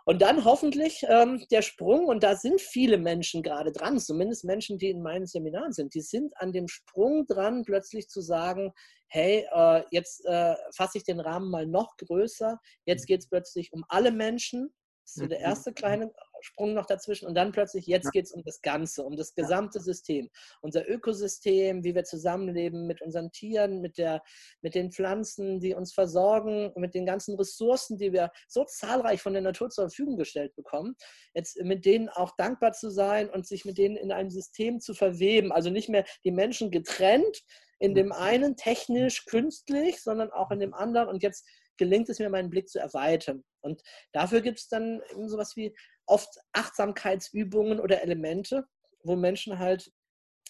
[0.06, 4.78] und dann hoffentlich ähm, der Sprung, und da sind viele Menschen gerade dran, zumindest Menschen,
[4.78, 8.74] die in meinen Seminaren sind, die sind an dem Sprung dran, plötzlich zu sagen,
[9.08, 13.72] hey, äh, jetzt äh, fasse ich den Rahmen mal noch größer, jetzt geht es plötzlich
[13.72, 14.74] um alle Menschen.
[15.04, 18.32] Das ist so der erste kleine Sprung noch dazwischen und dann plötzlich, jetzt geht es
[18.32, 20.30] um das Ganze, um das gesamte System.
[20.62, 24.22] Unser Ökosystem, wie wir zusammenleben mit unseren Tieren, mit, der,
[24.62, 29.34] mit den Pflanzen, die uns versorgen, mit den ganzen Ressourcen, die wir so zahlreich von
[29.34, 30.96] der Natur zur Verfügung gestellt bekommen.
[31.34, 34.94] Jetzt mit denen auch dankbar zu sein und sich mit denen in einem System zu
[34.94, 35.52] verweben.
[35.52, 37.44] Also nicht mehr die Menschen getrennt,
[37.80, 41.10] In dem einen technisch, künstlich, sondern auch in dem anderen.
[41.10, 41.46] Und jetzt
[41.78, 43.44] gelingt es mir, meinen Blick zu erweitern.
[43.62, 43.82] Und
[44.12, 48.66] dafür gibt es dann eben sowas wie oft Achtsamkeitsübungen oder Elemente,
[49.04, 49.92] wo Menschen halt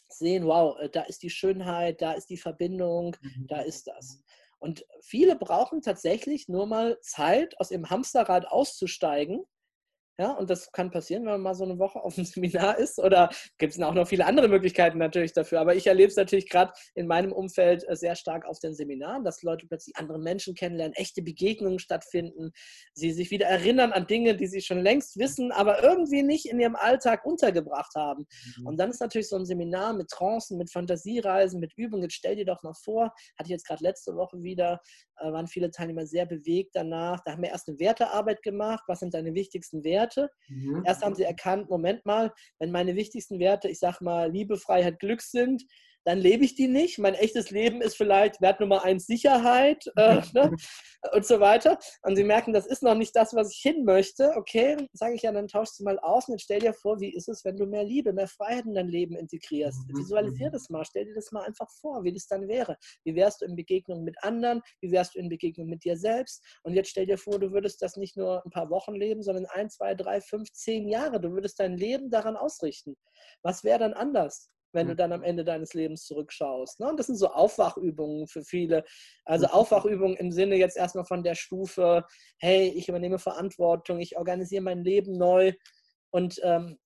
[0.10, 3.48] sehen, wow, äh, da ist die Schönheit, da ist die Verbindung, Mhm.
[3.48, 4.22] da ist das.
[4.60, 9.44] Und viele brauchen tatsächlich nur mal Zeit, aus ihrem Hamsterrad auszusteigen.
[10.20, 13.00] Ja, und das kann passieren, wenn man mal so eine Woche auf dem Seminar ist.
[13.00, 15.60] Oder gibt es auch noch viele andere Möglichkeiten natürlich dafür.
[15.60, 19.24] Aber ich erlebe es natürlich gerade in meinem Umfeld äh, sehr stark auf den Seminaren,
[19.24, 22.52] dass Leute plötzlich andere Menschen kennenlernen, echte Begegnungen stattfinden,
[22.94, 26.60] sie sich wieder erinnern an Dinge, die sie schon längst wissen, aber irgendwie nicht in
[26.60, 28.26] ihrem Alltag untergebracht haben.
[28.58, 28.68] Mhm.
[28.68, 32.04] Und dann ist natürlich so ein Seminar mit Trancen, mit Fantasiereisen, mit Übungen.
[32.04, 33.06] Jetzt stell dir doch mal vor,
[33.38, 34.80] hatte ich jetzt gerade letzte Woche wieder,
[35.18, 37.20] äh, waren viele Teilnehmer sehr bewegt danach.
[37.26, 38.84] Da haben wir erst eine Wertearbeit gemacht.
[38.88, 40.03] Was sind deine wichtigsten Werte?
[40.50, 40.84] Mhm.
[40.86, 45.00] Erst haben sie erkannt, Moment mal, wenn meine wichtigsten Werte, ich sag mal, Liebe, Freiheit,
[45.00, 45.64] Glück sind,
[46.06, 47.00] dann lebe ich die nicht.
[47.00, 50.56] Mein echtes Leben ist vielleicht Wert Nummer eins Sicherheit äh, ne?
[51.12, 51.78] und so weiter.
[52.02, 54.34] Und sie merken, das ist noch nicht das, was ich hin möchte.
[54.36, 57.14] Okay, sage ich ja, dann tauschst du mal aus und jetzt stell dir vor, wie
[57.14, 59.80] ist es, wenn du mehr Liebe, mehr Freiheit in dein Leben integrierst.
[59.88, 59.98] Mhm.
[59.98, 62.78] Visualisier das mal, stell dir das mal einfach vor, wie das dann wäre.
[63.04, 64.62] Wie wärst du in Begegnung mit anderen?
[64.82, 66.44] Wie wärst du in Begegnung mit dir selbst?
[66.64, 69.46] Und jetzt stell dir vor, du würdest das nicht nur ein paar Wochen leben, sondern
[69.48, 71.20] ein, zwei, drei, fünf, zehn Jahre.
[71.20, 72.96] Du würdest dein Leben daran ausrichten.
[73.42, 74.53] Was wäre dann anders?
[74.74, 76.80] Wenn du dann am Ende deines Lebens zurückschaust.
[76.80, 76.90] Ne?
[76.90, 78.84] Und das sind so Aufwachübungen für viele.
[79.24, 79.54] Also Mhm.
[79.54, 82.06] Aufwachübungen im Sinne jetzt erstmal von der Stufe,
[82.40, 85.54] hey, ich übernehme Verantwortung, ich organisiere mein Leben neu
[86.12, 86.78] und, ähm,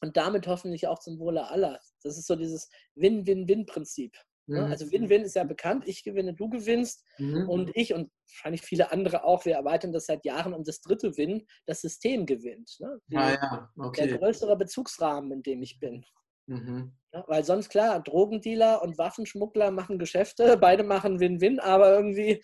[0.00, 1.78] und damit hoffentlich auch zum Wohle aller.
[2.02, 4.16] Das ist so dieses Win-Win-Win-Prinzip.
[4.46, 4.60] Ne?
[4.60, 4.70] Mhm.
[4.72, 7.48] Also Win-Win ist ja bekannt, ich gewinne, du gewinnst Mhm.
[7.48, 11.16] und ich und wahrscheinlich viele andere auch, wir erweitern das seit Jahren um das dritte
[11.16, 12.76] Win, das System gewinnt.
[12.80, 12.98] Ne?
[13.08, 14.18] Die, Ah ja, Der okay.
[14.18, 16.04] größere Bezugsrahmen, in dem ich bin.
[16.46, 16.92] Mhm.
[17.12, 22.42] Ja, weil sonst klar, Drogendealer und Waffenschmuggler machen Geschäfte, beide machen Win-Win, aber irgendwie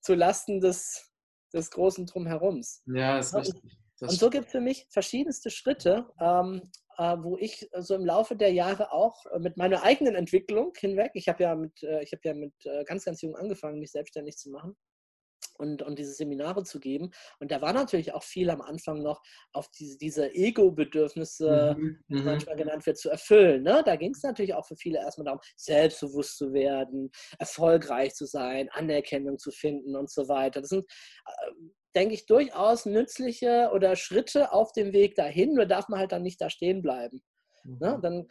[0.00, 1.10] zu Lasten des,
[1.52, 2.82] des großen Drumherums.
[2.86, 3.62] Ja, ist richtig.
[3.98, 8.06] Das Und so gibt es für mich verschiedenste Schritte, ähm, äh, wo ich so im
[8.06, 12.02] Laufe der Jahre auch äh, mit meiner eigenen Entwicklung hinweg, ich habe ja mit, äh,
[12.02, 14.74] ich habe ja mit äh, ganz, ganz jung angefangen, mich selbstständig zu machen
[15.60, 17.10] und, und diese Seminare zu geben.
[17.38, 21.98] Und da war natürlich auch viel am Anfang noch auf diese, diese Ego-Bedürfnisse, Mhm.
[22.08, 22.26] wie es Mhm.
[22.26, 23.62] manchmal genannt wird, zu erfüllen.
[23.62, 23.82] Ne?
[23.84, 28.68] Da ging es natürlich auch für viele erstmal darum, selbstbewusst zu werden, erfolgreich zu sein,
[28.72, 30.60] Anerkennung zu finden und so weiter.
[30.60, 30.84] Das sind,
[31.26, 31.52] äh,
[31.94, 36.22] denke ich, durchaus nützliche oder Schritte auf dem Weg dahin, nur darf man halt dann
[36.22, 37.22] nicht da stehen bleiben.
[37.78, 37.96] Ne?
[37.96, 38.02] Mhm.
[38.02, 38.26] Dann äh,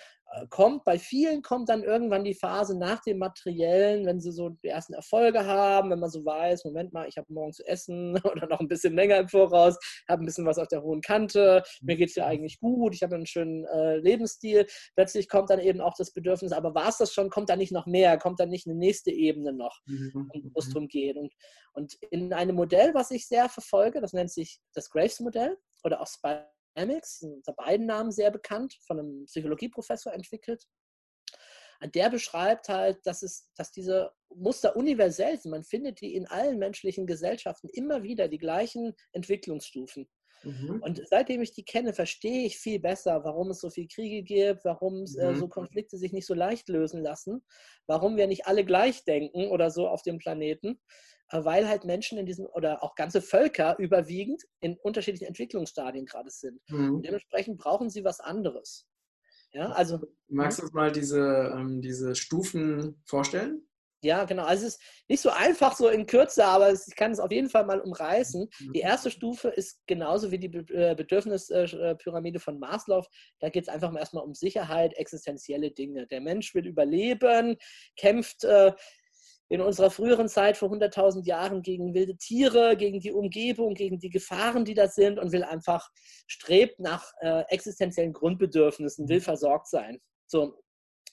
[0.50, 4.68] kommt, bei vielen kommt dann irgendwann die Phase nach dem Materiellen, wenn sie so die
[4.68, 8.48] ersten Erfolge haben, wenn man so weiß, Moment mal, ich habe morgen zu essen oder
[8.48, 11.96] noch ein bisschen länger im Voraus, habe ein bisschen was auf der hohen Kante, mir
[11.96, 14.68] geht es ja eigentlich gut, ich habe einen schönen äh, Lebensstil.
[14.96, 17.72] Plötzlich kommt dann eben auch das Bedürfnis, aber war es das schon, kommt da nicht
[17.72, 20.30] noch mehr, kommt da nicht eine nächste Ebene noch, Mhm.
[20.34, 21.18] und wo es darum geht.
[21.18, 21.34] Und,
[21.74, 26.08] und in einem Modell, was ich sehr verfolge, das nennt sich das Graves-Modell oder auch
[26.08, 26.40] Spy
[26.76, 30.66] Dynamics, unter beiden Namen sehr bekannt, von einem Psychologieprofessor entwickelt.
[31.94, 35.52] Der beschreibt halt, dass, es, dass diese Muster universell sind.
[35.52, 40.10] Man findet die in allen menschlichen Gesellschaften immer wieder die gleichen Entwicklungsstufen.
[40.44, 40.82] Mhm.
[40.82, 44.66] Und seitdem ich die kenne, verstehe ich viel besser, warum es so viele Kriege gibt,
[44.66, 45.36] warum äh, Mhm.
[45.36, 47.46] so Konflikte sich nicht so leicht lösen lassen,
[47.88, 50.76] warum wir nicht alle gleich denken oder so auf dem Planeten, äh,
[51.32, 56.60] weil halt Menschen in diesem oder auch ganze Völker überwiegend in unterschiedlichen Entwicklungsstadien gerade sind.
[56.70, 57.02] Und Mhm.
[57.04, 58.88] dementsprechend brauchen sie was anderes.
[59.52, 63.66] Ja, also Magst du uns mal diese, ähm, diese Stufen vorstellen?
[64.02, 64.44] Ja, genau.
[64.46, 67.50] Also es ist nicht so einfach so in Kürze, aber ich kann es auf jeden
[67.50, 68.48] Fall mal umreißen.
[68.74, 73.06] Die erste Stufe ist genauso wie die äh, Bedürfnispyramide von Maslow.
[73.40, 76.08] Da geht es einfach mal erstmal um Sicherheit, existenzielle Dinge.
[76.08, 77.58] Der Mensch will überleben,
[77.98, 78.72] kämpft äh,
[79.50, 84.12] in unserer früheren Zeit vor 100.000 Jahren gegen wilde Tiere, gegen die Umgebung, gegen die
[84.12, 85.90] Gefahren, die da sind und will einfach,
[86.28, 90.00] strebt nach äh, existenziellen Grundbedürfnissen, will versorgt sein.
[90.28, 90.62] So,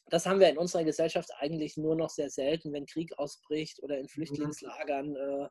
[0.09, 3.99] das haben wir in unserer Gesellschaft eigentlich nur noch sehr selten, wenn Krieg ausbricht oder
[3.99, 5.49] in Flüchtlingslagern, äh,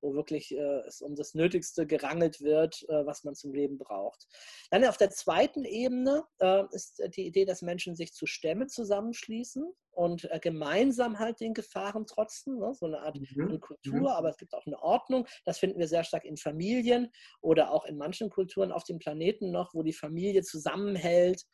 [0.00, 4.26] wo wirklich äh, es um das Nötigste gerangelt wird, äh, was man zum Leben braucht.
[4.70, 9.72] Dann auf der zweiten Ebene äh, ist die Idee, dass Menschen sich zu Stämmen zusammenschließen
[9.96, 12.72] und äh, gemeinsam halt den Gefahren trotzen, ne?
[12.74, 13.48] so eine Art Mhm.
[13.48, 14.06] eine Kultur, Mhm.
[14.06, 15.26] aber es gibt auch eine Ordnung.
[15.44, 19.50] Das finden wir sehr stark in Familien oder auch in manchen Kulturen auf dem Planeten
[19.50, 21.44] noch, wo die Familie zusammenhält.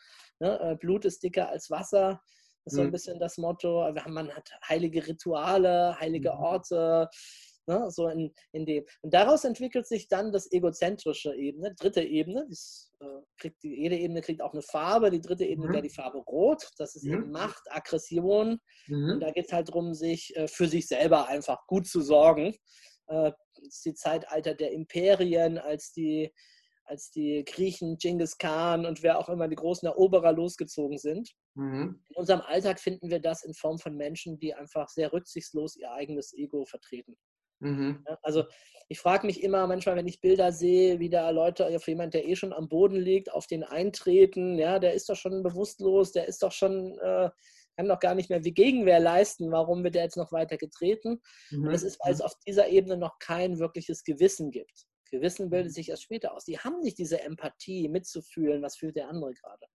[0.41, 0.59] Ne?
[0.61, 2.21] Äh, Blut ist dicker als Wasser.
[2.65, 2.93] Das ist so ein Mhm.
[2.93, 3.93] bisschen das Motto.
[4.09, 6.39] Man hat heilige Rituale, heilige Mhm.
[6.39, 7.09] Orte.
[7.67, 7.91] Ne?
[7.91, 8.85] So in, in dem.
[9.03, 12.47] Und daraus entwickelt sich dann das egozentrische Ebene, dritte Ebene.
[12.49, 15.11] Das, äh, kriegt die, jede Ebene kriegt auch eine Farbe.
[15.11, 15.73] Die dritte Ebene mhm.
[15.73, 16.69] wäre die Farbe Rot.
[16.79, 17.13] Das ist mhm.
[17.13, 18.61] eben Macht, Aggression.
[18.89, 19.11] Mhm.
[19.13, 22.55] Und da geht es halt darum, sich äh, für sich selber einfach gut zu sorgen.
[23.07, 26.33] Äh, das ist die Zeitalter der Imperien, als die,
[26.85, 31.31] als die Griechen, Genghis Khan und wer auch immer die großen Eroberer losgezogen sind.
[31.55, 32.03] Mhm.
[32.09, 35.93] In unserem Alltag finden wir das in Form von Menschen, die einfach sehr rücksichtslos ihr
[35.93, 37.17] eigenes Ego vertreten.
[37.63, 38.05] Mhm.
[38.23, 38.45] Also
[38.89, 42.27] ich frage mich immer manchmal, wenn ich Bilder sehe, wie da Leute auf jemand, der
[42.27, 46.27] eh schon am Boden liegt, auf den eintreten, ja, der ist doch schon bewusstlos, der
[46.29, 47.31] ist doch schon, äh,
[47.77, 51.23] kann doch gar nicht mehr wie Gegenwehr leisten, warum wird der jetzt noch weiter getreten?
[51.51, 51.67] Mhm.
[51.67, 54.87] Und das ist, weil es auf dieser Ebene noch kein wirkliches Gewissen gibt.
[55.11, 55.75] Gewissen bildet mhm.
[55.75, 56.45] sich erst später aus.
[56.45, 59.67] Die haben nicht diese Empathie, mitzufühlen, was fühlt der andere gerade.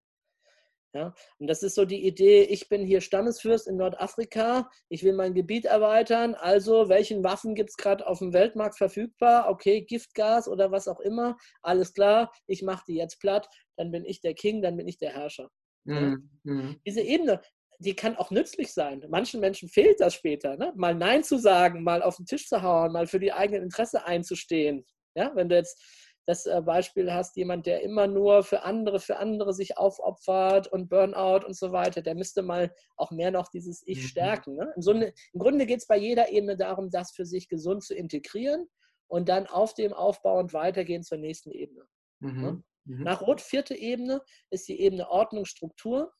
[0.98, 1.14] Ja?
[1.38, 5.36] Und das ist so die Idee, ich bin hier Stammesfürst in Nordafrika, ich will mein
[5.36, 9.48] Gebiet erweitern, also welchen Waffen gibt es gerade auf dem Weltmarkt verfügbar?
[9.48, 14.06] Okay, Giftgas oder was auch immer, alles klar, ich mache die jetzt platt, dann bin
[14.06, 15.52] ich der King, dann bin ich der Herrscher.
[15.84, 16.32] Mhm.
[16.44, 16.76] Ja?
[16.88, 17.42] Diese Ebene,
[17.78, 19.06] die kann auch nützlich sein.
[19.08, 20.74] Manchen Menschen fehlt das später, ne?
[20.76, 24.04] mal Nein zu sagen, mal auf den Tisch zu hauen, mal für die eigenen Interesse
[24.04, 24.84] einzustehen.
[25.14, 25.32] Ja?
[25.36, 25.80] Wenn du jetzt
[26.28, 30.90] das äh, Beispiel hast, jemand, der immer nur für andere, für andere sich aufopfert und
[30.90, 34.08] Burnout und so weiter, der müsste mal auch mehr noch dieses Ich mhm.
[34.08, 34.56] stärken.
[34.56, 34.74] Ne?
[34.76, 37.96] Im, Grunde, Im Grunde geht es bei jeder Ebene darum, das für sich gesund zu
[37.96, 38.68] integrieren
[39.08, 41.88] und dann auf dem aufbauend weitergehen zur nächsten Ebene.
[42.20, 42.42] Mhm.
[42.42, 42.64] Ne?
[42.84, 43.04] Mhm.
[43.04, 46.12] Nach Rot, vierte Ebene, ist die Ebene Ordnung, Struktur.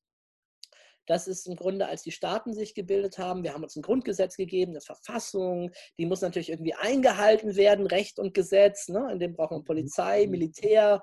[1.08, 3.44] Das ist im Grunde, als die Staaten sich gebildet haben.
[3.44, 5.72] Wir haben uns ein Grundgesetz gegeben, eine Verfassung.
[5.98, 8.90] Die muss natürlich irgendwie eingehalten werden, Recht und Gesetz.
[8.90, 9.10] Ne?
[9.12, 10.32] In dem braucht man Polizei, mhm.
[10.32, 11.02] Militär.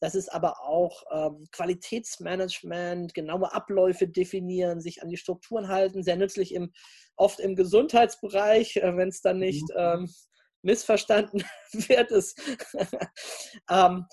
[0.00, 6.02] Das ist aber auch ähm, Qualitätsmanagement, genaue Abläufe definieren, sich an die Strukturen halten.
[6.02, 6.72] Sehr nützlich im,
[7.16, 9.76] oft im Gesundheitsbereich, äh, wenn es dann nicht mhm.
[9.76, 10.14] ähm,
[10.62, 12.10] missverstanden wird.
[12.10, 12.40] Ist,
[13.70, 14.06] ähm,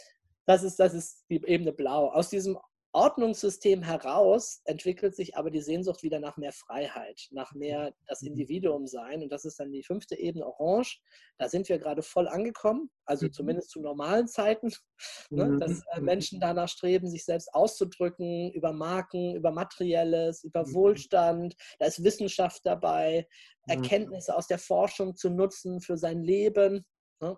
[0.45, 2.09] das, ist, das ist die Ebene Blau.
[2.09, 2.57] Aus diesem
[2.93, 8.29] Ordnungssystem heraus entwickelt sich aber die Sehnsucht wieder nach mehr Freiheit, nach mehr das mhm.
[8.29, 9.23] Individuum sein.
[9.23, 10.99] Und das ist dann die fünfte Ebene Orange.
[11.37, 13.33] Da sind wir gerade voll angekommen, also mhm.
[13.33, 14.73] zumindest zu normalen Zeiten,
[15.29, 15.59] ne, mhm.
[15.59, 21.55] dass äh, Menschen danach streben, sich selbst auszudrücken über Marken, über Materielles, über Wohlstand.
[21.79, 23.27] Da ist Wissenschaft dabei,
[23.67, 26.85] Erkenntnisse aus der Forschung zu nutzen für sein Leben.
[27.21, 27.37] Ne?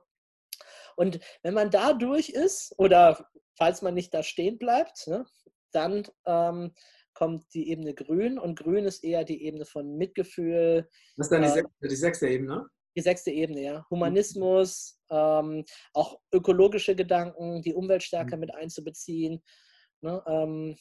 [0.95, 5.25] Und wenn man da durch ist oder falls man nicht da stehen bleibt, ne,
[5.75, 6.73] dann ähm,
[7.13, 10.87] kommt die Ebene Grün und Grün ist eher die Ebene von Mitgefühl.
[11.17, 12.67] Das ist dann die, äh, sechste, die sechste Ebene?
[12.95, 13.85] Die sechste Ebene, ja.
[13.89, 18.41] Humanismus, ähm, auch ökologische Gedanken, die Umwelt stärker mhm.
[18.41, 19.43] mit einzubeziehen.
[20.01, 20.75] Ne, ähm,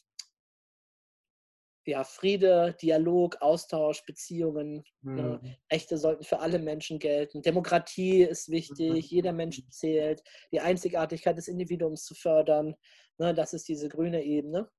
[1.87, 4.85] ja, Friede, Dialog, Austausch, Beziehungen.
[5.03, 5.11] Ne?
[5.11, 5.49] Mhm.
[5.49, 5.59] Ne?
[5.71, 7.43] Rechte sollten für alle Menschen gelten.
[7.43, 9.17] Demokratie ist wichtig, mhm.
[9.17, 10.23] jeder Mensch zählt.
[10.53, 12.75] Die Einzigartigkeit des Individuums zu fördern.
[13.19, 13.35] Ne?
[13.35, 14.71] Das ist diese grüne Ebene.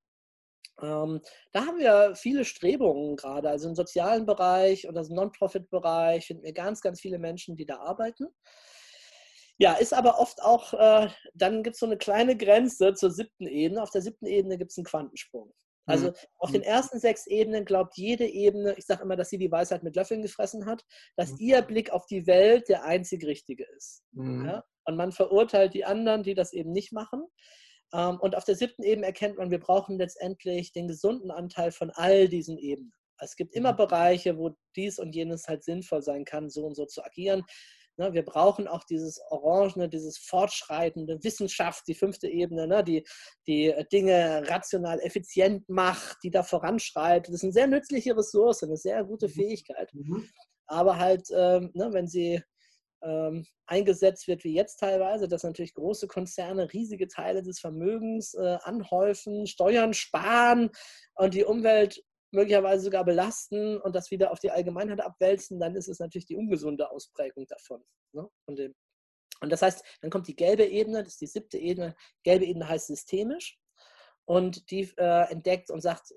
[0.82, 1.20] Ähm,
[1.52, 3.48] da haben wir viele Strebungen gerade.
[3.48, 7.78] Also im sozialen Bereich oder im Non-Profit-Bereich finden wir ganz, ganz viele Menschen, die da
[7.78, 8.26] arbeiten.
[9.58, 13.46] Ja, ist aber oft auch, äh, dann gibt es so eine kleine Grenze zur siebten
[13.46, 13.82] Ebene.
[13.82, 15.52] Auf der siebten Ebene gibt es einen Quantensprung.
[15.86, 16.14] Also mhm.
[16.38, 19.82] auf den ersten sechs Ebenen glaubt jede Ebene, ich sage immer, dass sie die Weisheit
[19.82, 20.82] mit Löffeln gefressen hat,
[21.16, 21.38] dass mhm.
[21.40, 24.02] ihr Blick auf die Welt der einzig richtige ist.
[24.12, 24.46] Mhm.
[24.46, 24.64] Ja?
[24.86, 27.26] Und man verurteilt die anderen, die das eben nicht machen.
[27.92, 31.90] Ähm, und auf der siebten Ebene erkennt man, wir brauchen letztendlich den gesunden Anteil von
[31.90, 32.92] all diesen Ebenen.
[33.18, 33.76] Es gibt immer mhm.
[33.76, 37.44] Bereiche, wo dies und jenes halt sinnvoll sein kann, so und so zu agieren.
[37.96, 43.06] Ne, wir brauchen auch dieses Orangene, dieses fortschreitende Wissenschaft, die fünfte Ebene, ne, die
[43.46, 47.28] die Dinge rational effizient macht, die da voranschreitet.
[47.28, 49.32] Das ist eine sehr nützliche Ressource, eine sehr gute mhm.
[49.32, 49.94] Fähigkeit.
[49.94, 50.28] Mhm.
[50.66, 52.42] Aber halt, ähm, ne, wenn sie
[53.04, 58.58] ähm, eingesetzt wird wie jetzt teilweise, dass natürlich große Konzerne riesige Teile des Vermögens äh,
[58.62, 60.70] anhäufen, Steuern sparen
[61.14, 65.88] und die Umwelt möglicherweise sogar belasten und das wieder auf die Allgemeinheit abwälzen, dann ist
[65.88, 67.82] es natürlich die ungesunde Ausprägung davon.
[68.12, 68.28] Ne?
[68.46, 68.60] Und,
[69.40, 71.94] und das heißt, dann kommt die gelbe Ebene, das ist die siebte Ebene.
[72.24, 73.58] Gelbe Ebene heißt systemisch
[74.26, 76.12] und die äh, entdeckt und sagt,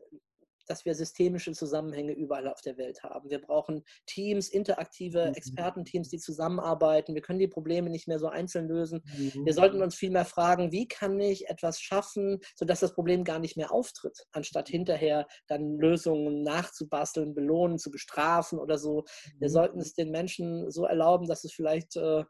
[0.70, 3.30] dass wir systemische Zusammenhänge überall auf der Welt haben.
[3.30, 5.34] Wir brauchen Teams, interaktive mhm.
[5.34, 7.16] Expertenteams, die zusammenarbeiten.
[7.16, 9.02] Wir können die Probleme nicht mehr so einzeln lösen.
[9.06, 9.52] Wir mhm.
[9.52, 13.72] sollten uns vielmehr fragen, wie kann ich etwas schaffen, sodass das Problem gar nicht mehr
[13.72, 19.06] auftritt, anstatt hinterher dann Lösungen nachzubasteln, belohnen, zu bestrafen oder so.
[19.38, 19.54] Wir mhm.
[19.54, 22.24] sollten es den Menschen so erlauben, dass es vielleicht äh,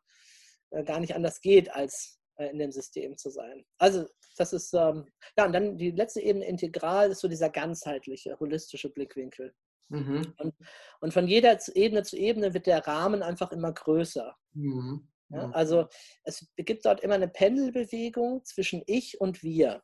[0.71, 3.65] äh gar nicht anders geht, als in dem System zu sein.
[3.77, 4.05] Also
[4.37, 5.05] das ist, ähm,
[5.37, 9.53] ja, und dann die letzte Ebene integral ist so dieser ganzheitliche, holistische Blickwinkel.
[9.89, 10.33] Mhm.
[10.37, 10.53] Und,
[10.99, 14.35] und, von jeder Ebene zu Ebene wird der Rahmen einfach immer größer.
[14.53, 15.07] Mhm.
[15.29, 15.87] Ja, also
[16.23, 19.81] es gibt dort immer eine Pendelbewegung zwischen ich und wir.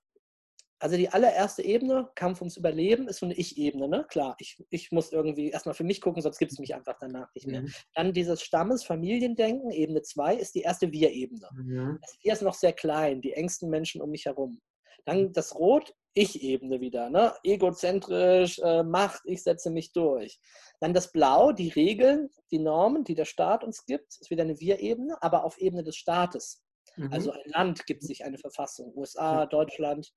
[0.83, 3.87] Also die allererste Ebene, Kampf ums Überleben, ist so eine Ich-Ebene.
[3.87, 4.05] Ne?
[4.09, 7.33] Klar, ich, ich muss irgendwie erstmal für mich gucken, sonst gibt es mich einfach danach
[7.33, 7.61] nicht mehr.
[7.61, 7.73] Mhm.
[7.93, 11.47] Dann dieses Stammes, Familiendenken, Ebene 2, ist die erste Wir-Ebene.
[11.53, 11.99] Mhm.
[12.01, 14.59] Das Wir ist noch sehr klein, die engsten Menschen um mich herum.
[15.05, 17.09] Dann das Rot, Ich-Ebene wieder.
[17.09, 17.33] Ne?
[17.45, 20.37] Egozentrisch, äh, Macht, ich setze mich durch.
[20.81, 24.59] Dann das Blau, die Regeln, die Normen, die der Staat uns gibt, ist wieder eine
[24.59, 26.61] Wir-Ebene, aber auf Ebene des Staates.
[26.97, 27.13] Mhm.
[27.13, 28.91] Also ein Land gibt sich eine Verfassung.
[28.97, 30.11] USA, Deutschland.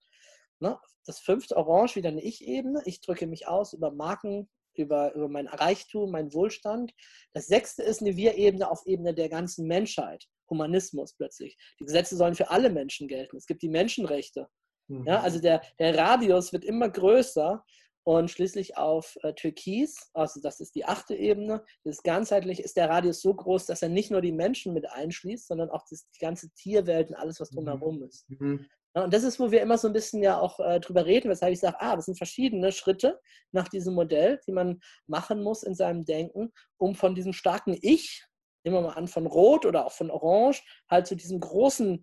[0.60, 0.78] Ne?
[1.04, 2.82] Das fünfte Orange wieder eine Ich-Ebene.
[2.84, 6.92] Ich drücke mich aus über Marken, über, über mein Reichtum, meinen Wohlstand.
[7.32, 10.26] Das sechste ist eine Wir-Ebene auf Ebene der ganzen Menschheit.
[10.48, 11.56] Humanismus plötzlich.
[11.80, 13.36] Die Gesetze sollen für alle Menschen gelten.
[13.36, 14.48] Es gibt die Menschenrechte.
[14.88, 15.06] Mhm.
[15.06, 17.64] Ja, also der, der Radius wird immer größer
[18.04, 22.88] und schließlich auf äh, Türkis, also das ist die achte Ebene, das ganzheitlich ist der
[22.88, 26.20] Radius so groß, dass er nicht nur die Menschen mit einschließt, sondern auch das, die
[26.20, 27.56] ganze Tierwelt und alles, was mhm.
[27.56, 28.30] drumherum ist.
[28.30, 28.66] Mhm.
[29.04, 31.52] Und das ist, wo wir immer so ein bisschen ja auch äh, drüber reden, weshalb
[31.52, 33.20] ich sage, ah, das sind verschiedene Schritte
[33.52, 38.24] nach diesem Modell, die man machen muss in seinem Denken, um von diesem starken Ich,
[38.64, 42.02] nehmen wir mal an, von Rot oder auch von Orange, halt zu diesem großen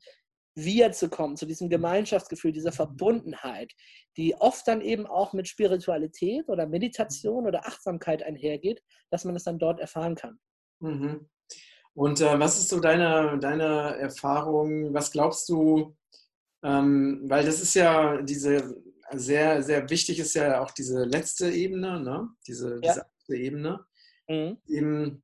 [0.54, 3.74] Wir zu kommen, zu diesem Gemeinschaftsgefühl, dieser Verbundenheit,
[4.16, 9.46] die oft dann eben auch mit Spiritualität oder Meditation oder Achtsamkeit einhergeht, dass man es
[9.46, 10.40] dann dort erfahren kann.
[10.80, 11.28] Mhm.
[11.96, 14.94] Und äh, was ist so deine, deine Erfahrung?
[14.94, 15.96] Was glaubst du,
[16.63, 21.99] ähm, weil das ist ja diese sehr, sehr wichtig ist ja auch diese letzte Ebene,
[21.99, 22.30] ne?
[22.47, 23.06] diese, ja.
[23.28, 23.86] diese Ebene.
[24.28, 24.58] Mhm.
[24.67, 25.23] Eben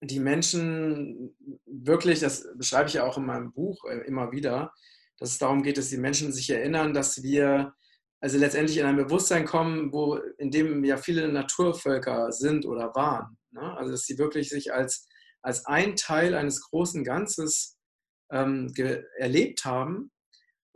[0.00, 4.72] die Menschen wirklich, das beschreibe ich ja auch in meinem Buch äh, immer wieder,
[5.18, 7.74] dass es darum geht, dass die Menschen sich erinnern, dass wir
[8.20, 13.36] also letztendlich in ein Bewusstsein kommen, wo, in dem ja viele Naturvölker sind oder waren.
[13.50, 13.76] Ne?
[13.76, 15.08] Also dass sie wirklich sich als,
[15.42, 17.78] als ein Teil eines großen Ganzes
[18.30, 18.72] ähm,
[19.18, 20.10] erlebt haben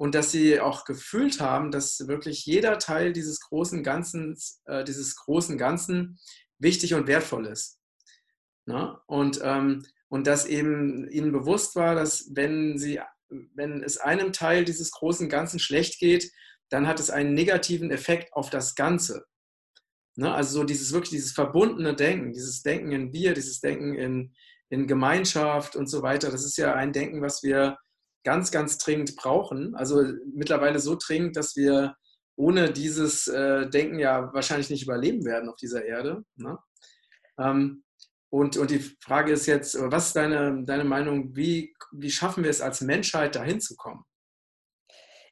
[0.01, 4.35] und dass sie auch gefühlt haben, dass wirklich jeder Teil dieses großen Ganzen,
[4.65, 6.19] äh, dieses großen Ganzen
[6.59, 7.79] wichtig und wertvoll ist.
[8.65, 8.99] Ne?
[9.07, 14.65] Und, ähm, und dass eben ihnen bewusst war, dass wenn, sie, wenn es einem Teil
[14.65, 16.33] dieses großen Ganzen schlecht geht,
[16.71, 19.27] dann hat es einen negativen Effekt auf das Ganze.
[20.17, 20.33] Ne?
[20.33, 24.33] Also so dieses wirklich dieses verbundene Denken, dieses Denken in Wir, dieses Denken in,
[24.71, 27.77] in Gemeinschaft und so weiter, das ist ja ein Denken, was wir
[28.25, 29.75] ganz, ganz dringend brauchen.
[29.75, 30.03] Also
[30.35, 31.97] mittlerweile so dringend, dass wir
[32.37, 36.25] ohne dieses äh, Denken ja wahrscheinlich nicht überleben werden auf dieser Erde.
[36.37, 36.59] Ne?
[37.39, 37.85] Ähm,
[38.31, 42.51] und, und die Frage ist jetzt, was ist deine, deine Meinung, wie, wie schaffen wir
[42.51, 44.05] es als Menschheit dahin zu kommen?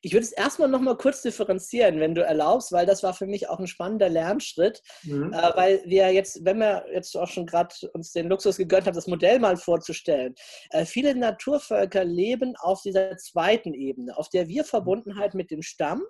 [0.00, 3.26] Ich würde es erstmal noch mal kurz differenzieren, wenn du erlaubst, weil das war für
[3.26, 5.32] mich auch ein spannender Lernschritt, mhm.
[5.32, 8.94] äh, weil wir jetzt, wenn wir jetzt auch schon gerade uns den Luxus gegönnt haben,
[8.94, 10.34] das Modell mal vorzustellen,
[10.70, 16.02] äh, viele Naturvölker leben auf dieser zweiten Ebene, auf der wir Verbundenheit mit dem Stamm,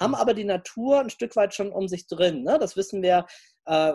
[0.00, 0.16] haben mhm.
[0.16, 2.42] aber die Natur ein Stück weit schon um sich drin.
[2.42, 2.58] Ne?
[2.58, 3.26] Das wissen wir,
[3.66, 3.92] äh,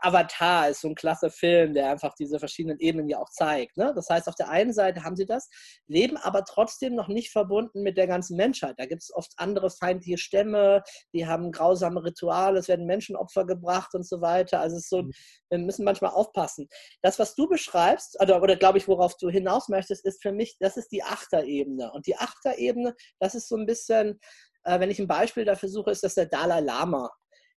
[0.00, 3.76] Avatar ist so ein klasse Film, der einfach diese verschiedenen Ebenen ja auch zeigt.
[3.76, 3.92] Ne?
[3.94, 5.48] Das heißt, auf der einen Seite haben sie das,
[5.86, 8.74] leben aber trotzdem noch nicht verbunden mit der ganzen Menschheit.
[8.78, 10.82] Da gibt es oft andere feindliche Stämme,
[11.12, 14.60] die haben grausame Rituale, es werden Menschenopfer gebracht und so weiter.
[14.60, 15.12] Also es ist so, mhm.
[15.50, 16.68] wir müssen manchmal aufpassen.
[17.02, 20.56] Das, was du beschreibst, oder, oder glaube ich, worauf du hinaus möchtest, ist für mich,
[20.58, 21.92] das ist die Achterebene.
[21.92, 24.20] Und die Achterebene, das ist so ein bisschen,
[24.64, 27.10] äh, wenn ich ein Beispiel dafür suche, ist das der Dalai Lama.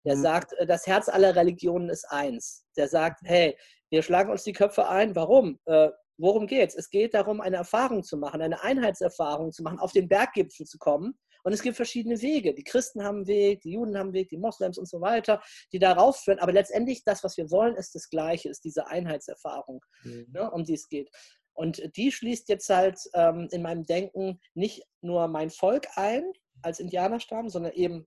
[0.04, 0.22] Der mhm.
[0.22, 2.64] sagt, äh, das Herz aller Religionen ist eins.
[2.76, 3.56] Der sagt, hey,
[3.90, 5.14] wir schlagen uns die Köpfe ein.
[5.14, 5.58] Warum?
[5.66, 6.74] Äh, worum geht's?
[6.74, 10.78] Es geht darum, eine Erfahrung zu machen, eine Einheitserfahrung zu machen, auf den Berggipfel zu
[10.78, 11.18] kommen.
[11.44, 12.54] Und es gibt verschiedene Wege.
[12.54, 15.42] Die Christen haben einen Weg, die Juden haben einen Weg, die Moslems und so weiter,
[15.72, 16.38] die darauf führen.
[16.38, 20.26] Aber letztendlich, das, was wir wollen, ist das Gleiche, ist diese Einheitserfahrung, mhm.
[20.32, 21.10] ne, um die es geht.
[21.52, 26.24] Und die schließt jetzt halt ähm, in meinem Denken nicht nur mein Volk ein
[26.62, 28.06] als Indianerstamm, sondern eben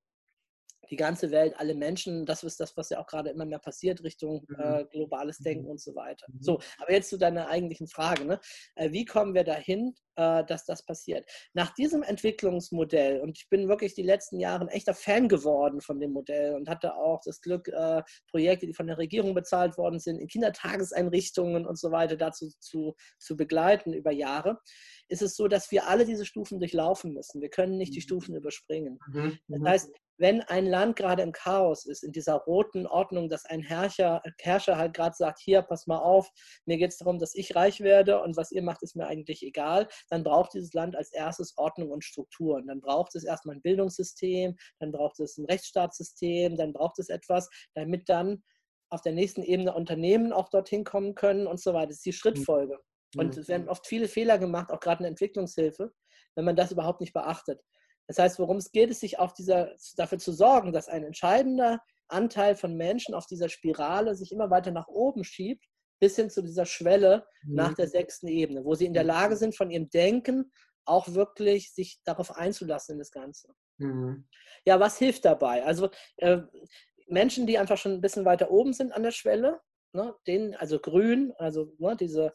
[0.90, 4.04] die ganze Welt, alle Menschen, das ist das, was ja auch gerade immer mehr passiert,
[4.04, 4.56] Richtung mhm.
[4.60, 5.72] äh, globales Denken mhm.
[5.72, 6.26] und so weiter.
[6.30, 6.42] Mhm.
[6.42, 8.26] So, aber jetzt zu deiner eigentlichen Frage.
[8.26, 8.40] Ne?
[8.76, 11.30] Äh, wie kommen wir dahin, äh, dass das passiert?
[11.54, 16.00] Nach diesem Entwicklungsmodell, und ich bin wirklich die letzten Jahre ein echter Fan geworden von
[16.00, 20.00] dem Modell und hatte auch das Glück, äh, Projekte, die von der Regierung bezahlt worden
[20.00, 24.60] sind, in Kindertageseinrichtungen und so weiter dazu zu, zu begleiten über Jahre,
[25.08, 27.42] ist es so, dass wir alle diese Stufen durchlaufen müssen.
[27.42, 28.08] Wir können nicht die.
[28.08, 29.00] Stufen überspringen.
[29.48, 33.62] Das heißt, wenn ein Land gerade im Chaos ist, in dieser roten Ordnung, dass ein
[33.62, 36.30] Herrscher, Herrscher halt gerade sagt, hier, pass mal auf,
[36.66, 39.44] mir geht es darum, dass ich reich werde und was ihr macht, ist mir eigentlich
[39.44, 42.68] egal, dann braucht dieses Land als erstes Ordnung und Strukturen.
[42.68, 47.50] Dann braucht es erstmal ein Bildungssystem, dann braucht es ein Rechtsstaatssystem, dann braucht es etwas,
[47.76, 48.44] damit dann
[48.90, 51.88] auf der nächsten Ebene Unternehmen auch dorthin kommen können und so weiter.
[51.88, 52.80] Das ist die Schrittfolge.
[53.16, 53.42] Und mhm.
[53.42, 55.92] es werden oft viele Fehler gemacht, auch gerade in Entwicklungshilfe,
[56.36, 57.62] wenn man das überhaupt nicht beachtet.
[58.08, 61.82] Das heißt, worum es geht, ist sich auf dieser, dafür zu sorgen, dass ein entscheidender
[62.08, 65.66] Anteil von Menschen auf dieser Spirale sich immer weiter nach oben schiebt,
[66.00, 67.56] bis hin zu dieser Schwelle mhm.
[67.56, 69.10] nach der sechsten Ebene, wo sie in der mhm.
[69.10, 70.52] Lage sind, von ihrem Denken
[70.86, 73.50] auch wirklich sich darauf einzulassen in das Ganze.
[73.78, 74.28] Mhm.
[74.66, 75.66] Ja, was hilft dabei?
[75.66, 76.40] Also äh,
[77.08, 79.60] Menschen, die einfach schon ein bisschen weiter oben sind an der Schwelle,
[79.94, 82.32] ne, denen, also grün, also ne, diese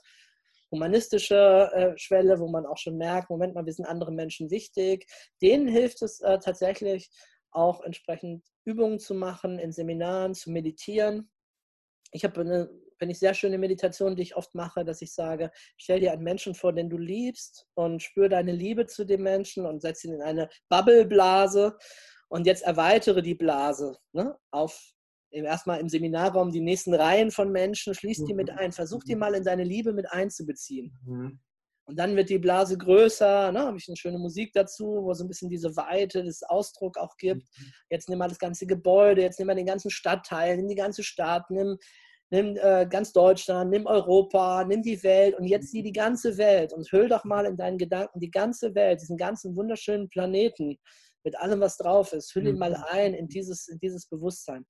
[0.73, 5.07] humanistische äh, Schwelle, wo man auch schon merkt, Moment mal, wir sind anderen Menschen wichtig.
[5.41, 7.11] Denen hilft es äh, tatsächlich
[7.53, 11.31] auch entsprechend Übungen zu machen, in Seminaren zu meditieren.
[12.11, 15.51] Ich habe eine, finde ich, sehr schöne Meditation, die ich oft mache, dass ich sage,
[15.77, 19.67] stell dir einen Menschen vor, den du liebst und spür deine Liebe zu dem Menschen
[19.67, 21.77] und setz ihn in eine Bubbleblase
[22.29, 24.92] und jetzt erweitere die Blase ne, auf
[25.33, 28.59] erstmal im Seminarraum die nächsten Reihen von Menschen, schließ die mit mhm.
[28.59, 29.21] ein, versuch die mhm.
[29.21, 30.97] mal in deine Liebe mit einzubeziehen.
[31.05, 31.41] Mhm.
[31.85, 33.61] Und dann wird die Blase größer, ne?
[33.61, 37.17] habe ich eine schöne Musik dazu, wo so ein bisschen diese Weite, das Ausdruck auch
[37.17, 37.43] gibt.
[37.91, 41.03] Jetzt nimm mal das ganze Gebäude, jetzt nimm mal den ganzen Stadtteil, nimm die ganze
[41.03, 41.77] Stadt, nimm,
[42.31, 46.73] nimm äh, ganz Deutschland, nimm Europa, nimm die Welt und jetzt sieh die ganze Welt
[46.73, 50.79] und hüll doch mal in deinen Gedanken die ganze Welt, diesen ganzen wunderschönen Planeten
[51.25, 52.35] mit allem, was drauf ist.
[52.35, 54.65] Hüll ihn mal ein in dieses, in dieses Bewusstsein.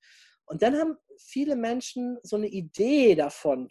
[0.53, 3.71] Und dann haben viele Menschen so eine Idee davon,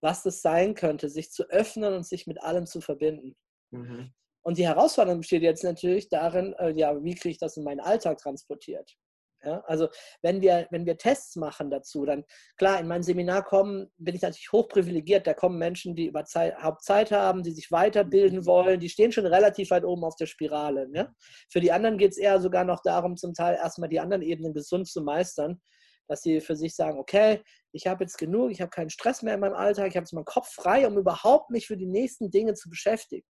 [0.00, 3.34] was das sein könnte, sich zu öffnen und sich mit allem zu verbinden.
[3.72, 4.12] Mhm.
[4.44, 7.80] Und die Herausforderung besteht jetzt natürlich darin, äh, ja, wie kriege ich das in meinen
[7.80, 8.96] Alltag transportiert?
[9.42, 9.88] Ja, also
[10.22, 12.24] wenn wir, wenn wir Tests machen dazu, dann
[12.56, 16.56] klar, in mein Seminar kommen, bin ich natürlich hochprivilegiert, da kommen Menschen, die über Zeit,
[16.62, 20.88] Hauptzeit haben, die sich weiterbilden wollen, die stehen schon relativ weit oben auf der Spirale.
[20.94, 21.12] Ja?
[21.50, 24.54] Für die anderen geht es eher sogar noch darum, zum Teil erstmal die anderen Ebenen
[24.54, 25.60] gesund zu meistern
[26.08, 27.42] dass sie für sich sagen, okay,
[27.72, 30.12] ich habe jetzt genug, ich habe keinen Stress mehr in meinem Alltag, ich habe jetzt
[30.12, 33.26] meinen Kopf frei, um überhaupt mich für die nächsten Dinge zu beschäftigen.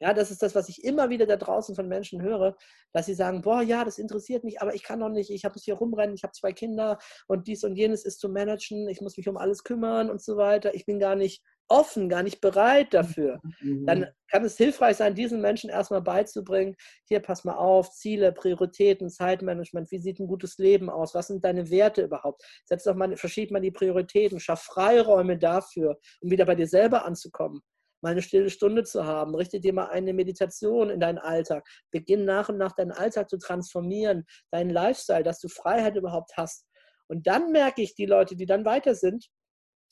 [0.00, 2.56] Ja, das ist das, was ich immer wieder da draußen von Menschen höre,
[2.92, 5.54] dass sie sagen, boah, ja, das interessiert mich, aber ich kann noch nicht, ich habe
[5.56, 9.00] es hier rumrennen, ich habe zwei Kinder und dies und jenes ist zu managen, ich
[9.00, 10.74] muss mich um alles kümmern und so weiter.
[10.74, 13.86] Ich bin gar nicht offen, gar nicht bereit dafür, mhm.
[13.86, 16.76] dann kann es hilfreich sein, diesen Menschen erstmal beizubringen,
[17.08, 21.44] hier pass mal auf, Ziele, Prioritäten, Zeitmanagement, wie sieht ein gutes Leben aus, was sind
[21.44, 22.42] deine Werte überhaupt?
[22.64, 27.04] Setz doch mal, verschieb mal die Prioritäten, schaff Freiräume dafür, um wieder bei dir selber
[27.04, 27.62] anzukommen.
[28.02, 32.24] Mal eine stille Stunde zu haben, richte dir mal eine Meditation in deinen Alltag, beginn
[32.24, 36.66] nach und nach deinen Alltag zu transformieren, deinen Lifestyle, dass du Freiheit überhaupt hast.
[37.08, 39.28] Und dann merke ich, die Leute, die dann weiter sind,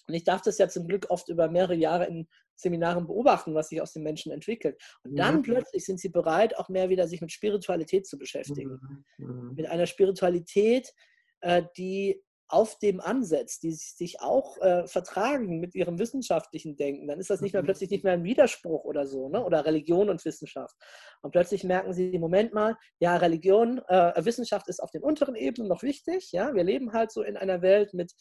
[0.06, 3.68] und ich darf das ja zum Glück oft über mehrere Jahre in Seminaren beobachten, was
[3.68, 4.80] sich aus den Menschen entwickelt.
[5.02, 5.42] Und dann mhm.
[5.42, 9.04] plötzlich sind sie bereit, auch mehr wieder sich mit Spiritualität zu beschäftigen.
[9.18, 9.26] Mhm.
[9.26, 9.54] mhm.
[9.54, 10.92] Mit einer Spiritualität,
[11.40, 12.22] äh, die
[12.54, 17.40] auf dem ansetzt, die sich auch äh, vertragen mit ihrem wissenschaftlichen Denken, dann ist das
[17.40, 17.66] nicht mehr mhm.
[17.66, 19.44] plötzlich nicht mehr ein Widerspruch oder so, ne?
[19.44, 20.74] oder Religion und Wissenschaft.
[21.22, 25.68] Und plötzlich merken sie, Moment mal, ja, Religion, äh, Wissenschaft ist auf den unteren Ebenen
[25.68, 28.12] noch wichtig, ja, wir leben halt so in einer Welt mit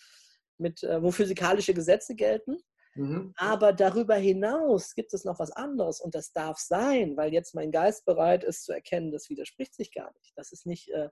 [0.57, 2.57] mit, äh, wo physikalische Gesetze gelten.
[2.95, 3.33] Mhm.
[3.37, 7.71] Aber darüber hinaus gibt es noch was anderes und das darf sein, weil jetzt mein
[7.71, 10.33] Geist bereit ist zu erkennen, das widerspricht sich gar nicht.
[10.35, 11.09] Das ist nicht, äh,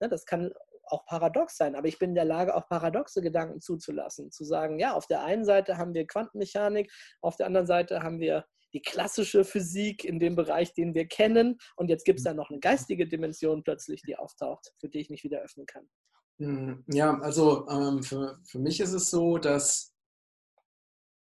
[0.00, 0.52] ne, das kann
[0.88, 4.30] auch paradox sein, aber ich bin in der Lage, auch paradoxe Gedanken zuzulassen.
[4.30, 8.20] Zu sagen, ja, auf der einen Seite haben wir Quantenmechanik, auf der anderen Seite haben
[8.20, 11.58] wir die klassische Physik in dem Bereich, den wir kennen.
[11.76, 15.10] Und jetzt gibt es da noch eine geistige Dimension plötzlich, die auftaucht, für die ich
[15.10, 15.88] mich wieder öffnen kann.
[16.38, 19.93] Hm, ja, also ähm, für, für mich ist es so, dass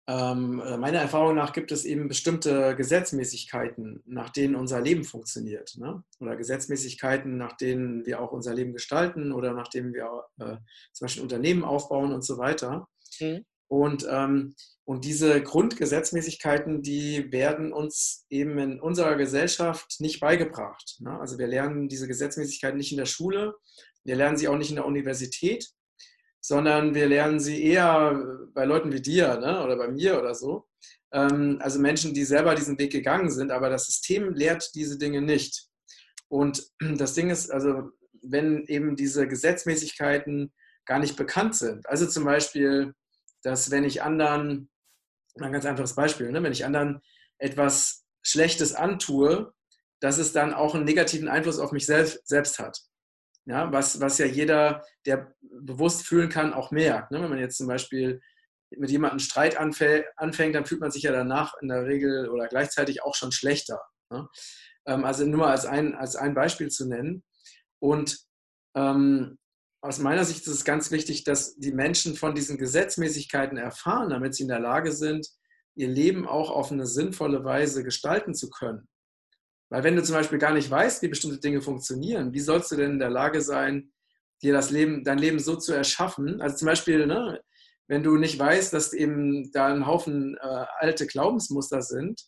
[0.05, 5.75] ähm, äh, meiner Erfahrung nach gibt es eben bestimmte Gesetzmäßigkeiten, nach denen unser Leben funktioniert.
[5.77, 6.03] Ne?
[6.19, 10.57] Oder Gesetzmäßigkeiten, nach denen wir auch unser Leben gestalten oder nach denen wir äh,
[10.91, 12.89] zum Beispiel Unternehmen aufbauen und so weiter.
[13.21, 13.45] Mhm.
[13.69, 20.97] Und, ähm, und diese Grundgesetzmäßigkeiten, die werden uns eben in unserer Gesellschaft nicht beigebracht.
[20.99, 21.17] Ne?
[21.17, 23.55] Also wir lernen diese Gesetzmäßigkeiten nicht in der Schule,
[24.03, 25.71] wir lernen sie auch nicht in der Universität,
[26.45, 29.63] sondern wir lernen sie eher bei Leuten wie dir ne?
[29.63, 30.67] oder bei mir oder so.
[31.13, 35.21] Ähm, also Menschen, die selber diesen Weg gegangen sind, aber das System lehrt diese Dinge
[35.21, 35.67] nicht.
[36.27, 37.91] Und das Ding ist, also
[38.21, 40.53] wenn eben diese Gesetzmäßigkeiten
[40.85, 42.93] gar nicht bekannt sind, also zum Beispiel,
[43.41, 44.69] dass wenn ich anderen,
[45.39, 46.43] ein ganz einfaches Beispiel, ne?
[46.43, 47.01] wenn ich anderen
[47.37, 49.53] etwas Schlechtes antue,
[50.01, 52.81] dass es dann auch einen negativen Einfluss auf mich selbst, selbst hat.
[53.45, 57.11] Ja, was, was ja jeder, der bewusst fühlen kann, auch merkt.
[57.11, 57.21] Ne?
[57.21, 58.21] Wenn man jetzt zum Beispiel
[58.69, 63.03] mit jemandem Streit anfängt, dann fühlt man sich ja danach in der Regel oder gleichzeitig
[63.03, 63.81] auch schon schlechter.
[64.09, 64.27] Ne?
[64.85, 67.23] Ähm, also nur als ein, als ein Beispiel zu nennen.
[67.79, 68.17] Und
[68.75, 69.37] ähm,
[69.81, 74.33] aus meiner Sicht ist es ganz wichtig, dass die Menschen von diesen Gesetzmäßigkeiten erfahren, damit
[74.33, 75.27] sie in der Lage sind,
[75.75, 78.87] ihr Leben auch auf eine sinnvolle Weise gestalten zu können.
[79.74, 82.76] Weil wenn du zum Beispiel gar nicht weißt, wie bestimmte Dinge funktionieren, wie sollst du
[82.76, 83.91] denn in der Lage sein,
[84.43, 86.41] dir das Leben, dein Leben so zu erschaffen?
[86.41, 87.41] Also zum Beispiel, ne,
[87.88, 92.21] wenn du nicht weißt, dass eben da ein Haufen äh, alte Glaubensmuster sind,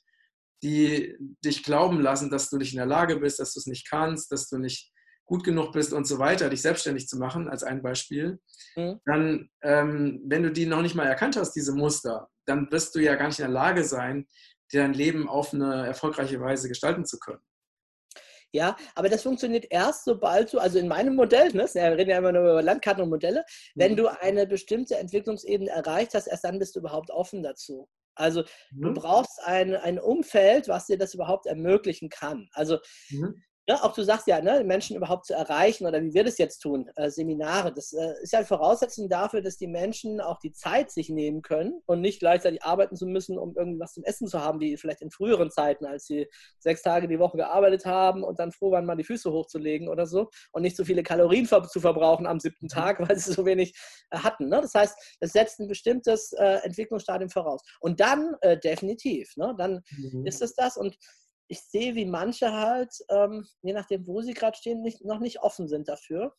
[0.64, 1.16] die
[1.46, 4.32] dich glauben lassen, dass du nicht in der Lage bist, dass du es nicht kannst,
[4.32, 4.91] dass du nicht
[5.26, 8.39] gut genug bist und so weiter, dich selbstständig zu machen, als ein Beispiel,
[8.76, 9.00] mhm.
[9.06, 13.00] dann, ähm, wenn du die noch nicht mal erkannt hast, diese Muster, dann wirst du
[13.00, 14.26] ja gar nicht in der Lage sein,
[14.72, 17.41] dein Leben auf eine erfolgreiche Weise gestalten zu können.
[18.51, 22.20] Ja, aber das funktioniert erst, sobald du, also in meinem Modell, ne, wir reden ja
[22.20, 23.43] immer nur über Landkarten und Modelle,
[23.76, 23.97] wenn mhm.
[23.97, 27.89] du eine bestimmte Entwicklungsebene erreicht hast, erst dann bist du überhaupt offen dazu.
[28.16, 28.82] Also mhm.
[28.82, 32.47] du brauchst ein, ein Umfeld, was dir das überhaupt ermöglichen kann.
[32.53, 33.43] Also mhm.
[33.68, 36.59] Ja, auch du sagst ja, ne, Menschen überhaupt zu erreichen oder wie wir das jetzt
[36.59, 40.51] tun, äh, Seminare, das äh, ist ja eine Voraussetzung dafür, dass die Menschen auch die
[40.51, 44.39] Zeit sich nehmen können und nicht gleichzeitig arbeiten zu müssen, um irgendwas zum Essen zu
[44.39, 46.28] haben, wie vielleicht in früheren Zeiten, als sie
[46.59, 50.05] sechs Tage die Woche gearbeitet haben und dann froh waren, mal die Füße hochzulegen oder
[50.05, 53.74] so und nicht so viele Kalorien zu verbrauchen am siebten Tag, weil sie so wenig
[54.11, 54.47] äh, hatten.
[54.47, 54.61] Ne?
[54.61, 57.63] Das heißt, das setzt ein bestimmtes äh, Entwicklungsstadium voraus.
[57.80, 59.55] Und dann äh, definitiv, ne?
[59.57, 60.24] dann mhm.
[60.28, 60.95] ist es das und
[61.48, 65.41] ich sehe, wie manche halt, ähm, je nachdem, wo sie gerade stehen, nicht, noch nicht
[65.41, 66.36] offen sind dafür.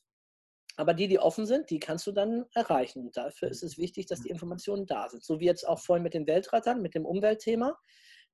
[0.76, 3.06] Aber die, die offen sind, die kannst du dann erreichen.
[3.06, 5.24] Und dafür ist es wichtig, dass die Informationen da sind.
[5.24, 7.78] So wie jetzt auch vorhin mit den Weltrettern, mit dem Umweltthema.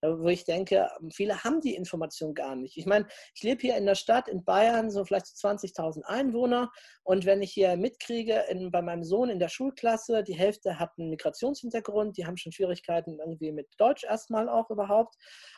[0.05, 2.76] Wo ich denke, viele haben die Information gar nicht.
[2.76, 6.72] Ich meine, ich lebe hier in der Stadt in Bayern, so vielleicht 20.000 Einwohner
[7.05, 10.90] und wenn ich hier mitkriege, in, bei meinem Sohn in der Schulklasse, die Hälfte hat
[10.98, 15.14] einen Migrationshintergrund, die haben schon Schwierigkeiten irgendwie mit Deutsch erstmal auch überhaupt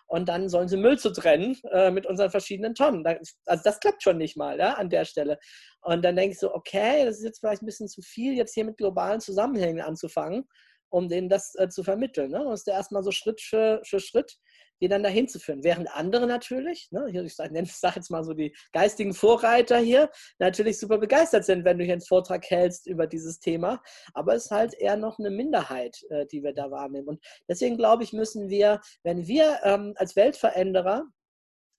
[0.07, 3.07] und dann sollen sie Müll zu trennen äh, mit unseren verschiedenen Tonnen.
[3.07, 5.39] Also das klappt schon nicht mal ja, an der Stelle.
[5.81, 8.53] Und dann denke ich so, okay, das ist jetzt vielleicht ein bisschen zu viel, jetzt
[8.53, 10.47] hier mit globalen Zusammenhängen anzufangen
[10.95, 12.31] um denen das äh, zu vermitteln.
[12.31, 12.39] Ne?
[12.53, 14.39] Es ist erstmal so Schritt für, für Schritt,
[14.81, 15.65] die dann dahin zu führen.
[15.65, 20.79] Während andere natürlich, ne, ich sage sag jetzt mal so die geistigen Vorreiter hier, natürlich
[20.79, 23.83] super begeistert sind, wenn du hier einen Vortrag hältst über dieses Thema.
[24.13, 27.09] Aber es ist halt eher noch eine Minderheit, äh, die wir da wahrnehmen.
[27.09, 31.03] Und deswegen glaube ich, müssen wir, wenn wir ähm, als Weltveränderer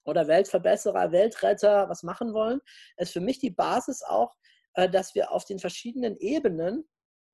[0.04, 2.60] oder Weltverbesserer, Weltretter was machen wollen,
[2.98, 4.36] ist für mich die Basis auch,
[4.74, 6.86] äh, dass wir auf den verschiedenen Ebenen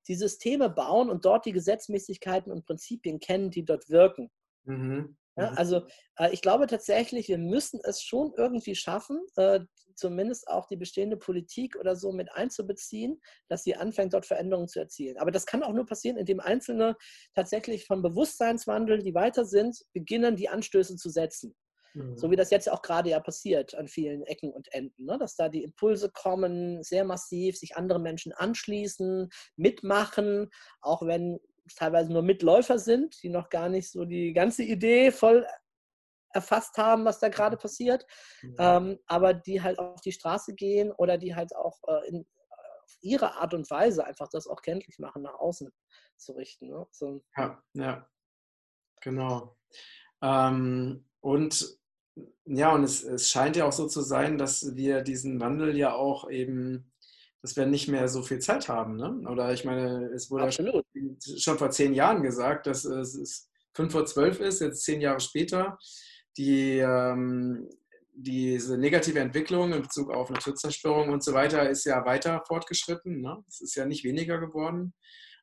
[0.08, 4.30] die Systeme bauen und dort die Gesetzmäßigkeiten und Prinzipien kennen, die dort wirken.
[4.64, 5.18] Mhm.
[5.38, 5.58] Ja, mhm.
[5.58, 5.82] also
[6.18, 9.62] äh, ich glaube tatsächlich, wir müssen es schon irgendwie schaffen, äh,
[9.96, 14.80] zumindest auch die bestehende Politik oder so mit einzubeziehen, dass sie anfängt, dort Veränderungen zu
[14.80, 15.18] erzielen.
[15.18, 16.96] Aber das kann auch nur passieren, indem Einzelne
[17.36, 21.56] tatsächlich von Bewusstseinswandel, die weiter sind, beginnen, die Anstöße zu setzen.
[21.94, 22.38] So wie mhm.
[22.38, 25.18] das jetzt auch gerade ja passiert an vielen Ecken und Enden, ne?
[25.18, 30.50] dass da die Impulse kommen, sehr massiv, sich andere Menschen anschließen, mitmachen,
[30.82, 35.12] auch wenn es teilweise nur Mitläufer sind, die noch gar nicht so die ganze Idee
[35.12, 35.46] voll
[36.34, 38.06] erfasst haben, was da gerade passiert,
[38.58, 38.78] ja.
[38.78, 42.26] ähm, aber die halt auf die Straße gehen oder die halt auch äh, in,
[42.84, 45.70] auf ihre Art und Weise einfach das auch kenntlich machen, nach außen
[46.18, 46.70] zu richten.
[46.70, 46.88] Ne?
[46.92, 47.22] So.
[47.36, 48.10] Ja, ja,
[49.02, 49.58] genau.
[50.22, 51.81] Ähm, und
[52.46, 55.94] ja, und es, es scheint ja auch so zu sein, dass wir diesen Wandel ja
[55.94, 56.92] auch eben,
[57.42, 58.98] dass wir nicht mehr so viel Zeit haben.
[58.98, 59.30] Ne?
[59.30, 60.84] Oder ich meine, es wurde ja schon,
[61.38, 65.78] schon, vor zehn Jahren gesagt, dass es fünf vor zwölf ist, jetzt zehn Jahre später.
[66.38, 67.70] Die, ähm,
[68.14, 73.22] diese negative Entwicklung in Bezug auf Naturzerstörung und so weiter ist ja weiter fortgeschritten.
[73.22, 73.44] Ne?
[73.48, 74.94] Es ist ja nicht weniger geworden,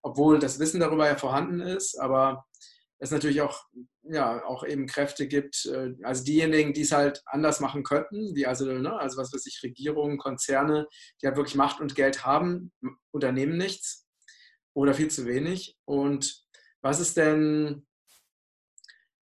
[0.02, 1.98] obwohl das Wissen darüber ja vorhanden ist.
[1.98, 2.46] Aber
[2.98, 3.64] es natürlich auch,
[4.02, 8.46] ja, auch eben Kräfte gibt, äh, also diejenigen, die es halt anders machen könnten, wie
[8.46, 10.88] also, ne, also was weiß ich, Regierungen, Konzerne,
[11.20, 12.72] die halt wirklich Macht und Geld haben,
[13.12, 14.06] unternehmen nichts
[14.74, 15.76] oder viel zu wenig.
[15.84, 16.44] Und
[16.82, 17.86] was ist denn,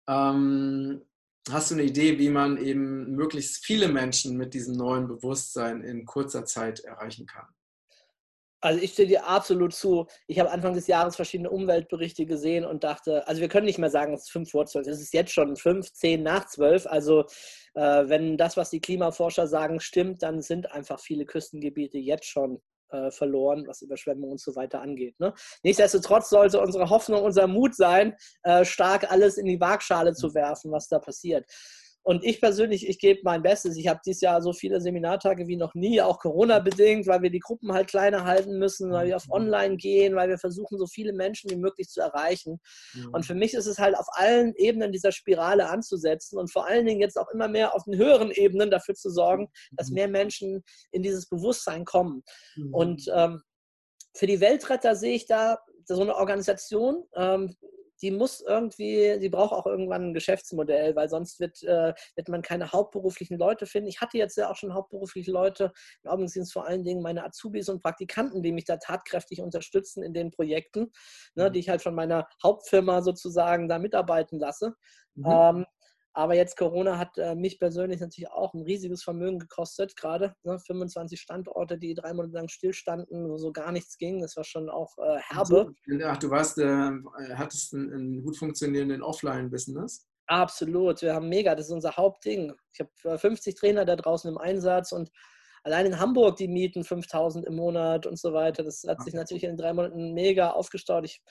[0.09, 1.03] ähm,
[1.51, 6.05] hast du eine Idee, wie man eben möglichst viele Menschen mit diesem neuen Bewusstsein in
[6.05, 7.47] kurzer Zeit erreichen kann?
[8.63, 10.07] Also ich stehe dir absolut zu.
[10.29, 13.91] Ich habe Anfang des Jahres verschiedene Umweltberichte gesehen und dachte, also wir können nicht mehr
[13.91, 16.87] sagen, es ist fünf vor zwölf, es ist jetzt schon fünf, zehn nach zwölf.
[16.87, 17.25] Also
[17.75, 22.63] äh, wenn das, was die Klimaforscher sagen, stimmt, dann sind einfach viele Küstengebiete jetzt schon
[22.91, 25.19] äh, verloren, was Überschwemmungen und so weiter angeht.
[25.19, 25.35] Ne?
[25.65, 30.71] Nichtsdestotrotz sollte unsere Hoffnung, unser Mut sein, äh, stark alles in die Waagschale zu werfen,
[30.71, 31.47] was da passiert.
[32.05, 33.77] Und ich persönlich, ich gebe mein Bestes.
[33.77, 37.39] Ich habe dieses Jahr so viele Seminartage wie noch nie, auch Corona-bedingt, weil wir die
[37.39, 39.33] Gruppen halt kleiner halten müssen, weil wir auf mhm.
[39.33, 42.59] Online gehen, weil wir versuchen, so viele Menschen wie möglich zu erreichen.
[42.95, 43.11] Mhm.
[43.13, 46.87] Und für mich ist es halt auf allen Ebenen dieser Spirale anzusetzen und vor allen
[46.87, 49.95] Dingen jetzt auch immer mehr auf den höheren Ebenen dafür zu sorgen, dass mhm.
[49.95, 52.25] mehr Menschen in dieses Bewusstsein kommen.
[52.57, 52.75] Mhm.
[52.75, 53.43] Und ähm,
[54.15, 57.55] für die Weltretter sehe ich da so eine Organisation, ähm,
[58.03, 62.43] die muss irgendwie, die braucht auch irgendwann ein Geschäftsmodell, weil sonst wird, äh, wird man
[62.43, 63.89] keine hauptberuflichen Leute finden.
[63.89, 65.73] Ich hatte jetzt ja auch schon hauptberufliche Leute,
[66.03, 69.41] im Augenblick sind es vor allen Dingen meine Azubis und Praktikanten, die mich da tatkräftig
[69.41, 70.93] unterstützen in den Projekten,
[71.35, 71.53] ne, mhm.
[71.53, 74.75] die ich halt von meiner Hauptfirma sozusagen da mitarbeiten lasse.
[75.15, 75.27] Mhm.
[75.27, 75.67] Ähm,
[76.15, 80.59] aber jetzt Corona hat äh, mich persönlich natürlich auch ein riesiges Vermögen gekostet, gerade ne,
[80.59, 84.21] 25 Standorte, die drei Monate lang stillstanden, wo so gar nichts ging.
[84.21, 85.75] Das war schon auch äh, herbe.
[86.05, 86.91] Ach, du warst, äh,
[87.35, 90.07] hattest einen, gut funktionierenden Offline-Business?
[90.27, 92.53] Absolut, wir haben mega, das ist unser Hauptding.
[92.73, 95.11] Ich habe 50 äh, Trainer da draußen im Einsatz und
[95.65, 98.63] allein in Hamburg die Mieten 5000 im Monat und so weiter.
[98.63, 101.05] Das hat sich natürlich in drei Monaten mega aufgestaut.
[101.05, 101.23] Ich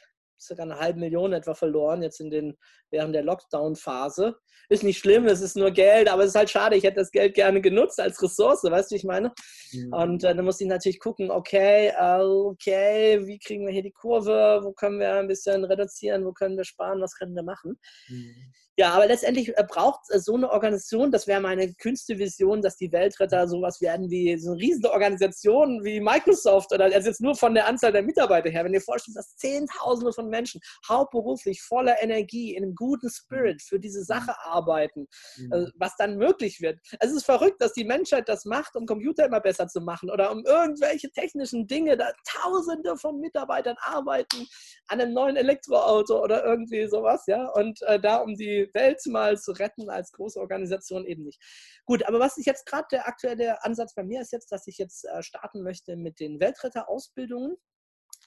[0.41, 2.57] circa eine halbe Million etwa verloren, jetzt in den,
[2.89, 4.35] während der Lockdown-Phase.
[4.69, 7.11] Ist nicht schlimm, es ist nur Geld, aber es ist halt schade, ich hätte das
[7.11, 9.31] Geld gerne genutzt als Ressource, weißt du, wie ich meine?
[9.73, 9.93] Mhm.
[9.93, 14.61] Und äh, dann muss ich natürlich gucken, okay, okay, wie kriegen wir hier die Kurve,
[14.63, 17.77] wo können wir ein bisschen reduzieren, wo können wir sparen, was können wir machen?
[18.07, 18.53] Mhm.
[18.77, 22.77] Ja, aber letztendlich äh, braucht es so eine Organisation, das wäre meine kühnste Vision, dass
[22.77, 27.35] die Weltretter sowas werden wie so eine riesige Organisation wie Microsoft oder also jetzt nur
[27.35, 28.63] von der Anzahl der Mitarbeiter her.
[28.63, 33.79] Wenn ihr vorstellt, dass Zehntausende von Menschen hauptberuflich voller Energie, in einem guten Spirit für
[33.79, 35.07] diese Sache arbeiten,
[35.37, 35.51] mhm.
[35.51, 36.79] Äh, was dann möglich wird.
[36.99, 40.31] Es ist verrückt, dass die Menschheit das macht, um Computer immer besser zu machen oder
[40.31, 41.97] um irgendwelche technischen Dinge.
[41.97, 44.47] Da Tausende von Mitarbeitern arbeiten
[44.87, 47.49] an einem neuen Elektroauto oder irgendwie sowas, ja.
[47.49, 51.41] Und äh, da um die Welt mal zu retten als große Organisation eben nicht.
[51.85, 54.77] Gut, aber was ich jetzt gerade der aktuelle Ansatz bei mir ist jetzt, dass ich
[54.77, 57.57] jetzt äh, starten möchte mit den Weltretter-Ausbildungen.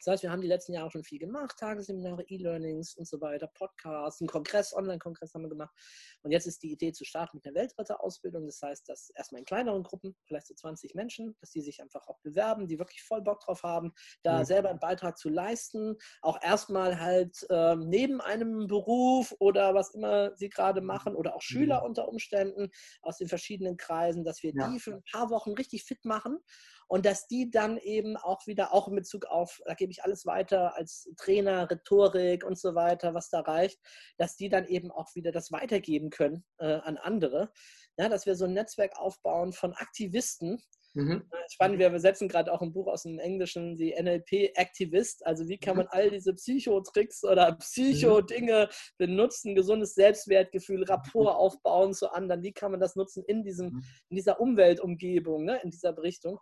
[0.04, 3.46] Das heißt, wir haben die letzten Jahre schon viel gemacht, Tagesseminare, E-Learnings und so weiter,
[3.46, 5.74] Podcasts, einen Kongress, Online-Kongress haben wir gemacht.
[6.22, 8.44] Und jetzt ist die Idee zu starten mit der Weltretter-Ausbildung.
[8.44, 12.06] Das heißt, dass erstmal in kleineren Gruppen, vielleicht so 20 Menschen, dass die sich einfach
[12.06, 14.44] auch bewerben, die wirklich voll Bock drauf haben, da mhm.
[14.44, 15.96] selber einen Beitrag zu leisten.
[16.20, 21.42] Auch erstmal halt äh, neben einem Beruf oder was immer sie gerade machen oder auch
[21.42, 21.86] Schüler mhm.
[21.86, 24.68] unter Umständen aus den verschiedenen Kreisen, dass wir ja.
[24.68, 26.40] die für ein paar Wochen richtig fit machen
[26.88, 30.26] und dass die dann eben auch wieder, auch in Bezug auf, da gebe ich alles
[30.26, 33.78] weiter als Trainer, Rhetorik und so weiter, was da reicht,
[34.16, 37.52] dass die dann eben auch wieder das weitergeben können äh, an andere.
[37.96, 40.60] Ja, dass wir so ein Netzwerk aufbauen von Aktivisten,
[40.94, 41.24] Mhm.
[41.30, 45.26] Äh, spannend, wir setzen gerade auch ein Buch aus dem Englischen, die NLP-Aktivist.
[45.26, 45.78] Also wie kann mhm.
[45.78, 47.58] man all diese Psychotricks oder mhm.
[47.58, 52.42] Psycho-Dinge benutzen, gesundes Selbstwertgefühl, Rapport aufbauen zu anderen.
[52.42, 56.38] Wie kann man das nutzen in, diesem, in dieser Umweltumgebung, ne, in dieser Richtung?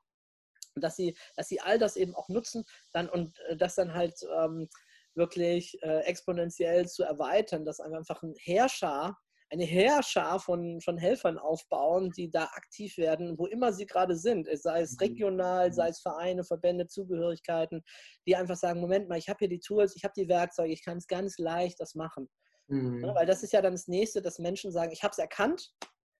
[0.76, 4.14] Dass sie, dass sie all das eben auch nutzen dann und äh, das dann halt
[4.36, 4.68] ähm,
[5.14, 9.16] wirklich äh, exponentiell zu erweitern, dass einfach ein Herrscher,
[9.50, 14.48] eine Herrscher von, von Helfern aufbauen, die da aktiv werden, wo immer sie gerade sind,
[14.54, 14.98] sei es mhm.
[15.00, 15.74] regional, mhm.
[15.74, 17.82] sei es Vereine, Verbände, Zugehörigkeiten,
[18.26, 20.82] die einfach sagen, Moment mal, ich habe hier die Tools, ich habe die Werkzeuge, ich
[20.82, 22.30] kann es ganz leicht das machen.
[22.68, 23.04] Mhm.
[23.04, 25.70] Ja, weil das ist ja dann das Nächste, dass Menschen sagen, ich habe es erkannt,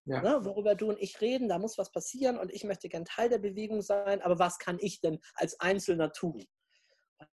[0.04, 0.20] ja.
[0.20, 3.28] Ne, worüber du und ich reden, da muss was passieren und ich möchte gern Teil
[3.28, 6.44] der Bewegung sein, aber was kann ich denn als Einzelner tun?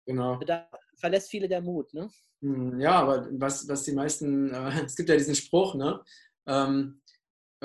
[0.05, 0.39] Genau.
[0.45, 1.93] Da verlässt viele der Mut.
[1.93, 2.09] Ne?
[2.41, 6.01] Hm, ja, aber was, was die meisten, äh, es gibt ja diesen Spruch, ne?
[6.45, 7.02] Ähm, äh,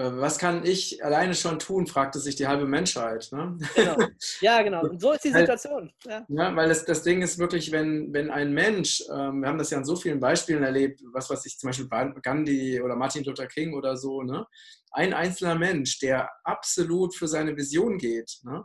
[0.01, 3.29] was kann ich alleine schon tun, fragte sich die halbe Menschheit.
[3.33, 3.59] Ne?
[3.75, 3.97] Genau.
[4.41, 4.83] Ja, genau.
[4.83, 5.93] Und so ist die Situation.
[6.05, 9.59] Ja, ja weil das, das Ding ist wirklich, wenn, wenn ein Mensch, ähm, wir haben
[9.59, 11.89] das ja an so vielen Beispielen erlebt, was weiß ich, zum Beispiel
[12.23, 14.47] Gandhi oder Martin Luther King oder so, ne?
[14.93, 18.65] ein einzelner Mensch, der absolut für seine Vision geht, ne?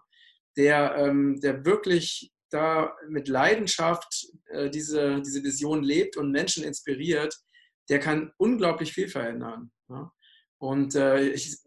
[0.56, 7.36] der, ähm, der wirklich da mit Leidenschaft äh, diese, diese Vision lebt und Menschen inspiriert,
[7.90, 9.72] der kann unglaublich viel verändern.
[9.88, 10.12] Ne?
[10.64, 11.57] Und äh, ich,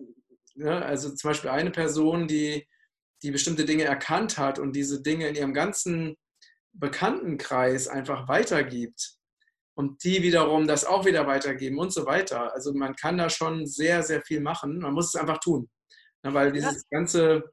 [0.55, 2.66] ne, also zum Beispiel eine Person, die,
[3.22, 6.16] die bestimmte Dinge erkannt hat und diese Dinge in ihrem ganzen
[6.72, 9.18] Bekanntenkreis einfach weitergibt
[9.74, 12.55] und die wiederum das auch wieder weitergeben und so weiter.
[12.55, 14.78] Also man kann da schon sehr, sehr viel machen.
[14.78, 15.68] Man muss es einfach tun.
[16.22, 17.44] Ne, weil dieses ganze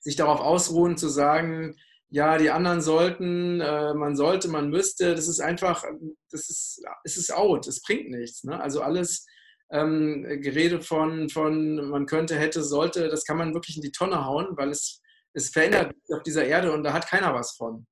[0.00, 1.76] sich darauf ausruhen, zu sagen,
[2.08, 5.84] ja, die anderen sollten, äh, man sollte, man müsste, das ist einfach,
[6.28, 8.42] das ist, es ist out, es bringt nichts.
[8.42, 8.60] Ne?
[8.60, 9.26] Also alles,
[9.70, 14.24] ähm, Gerede von, von man könnte, hätte, sollte, das kann man wirklich in die Tonne
[14.24, 15.00] hauen, weil es,
[15.32, 17.86] es verändert auf dieser Erde und da hat keiner was von.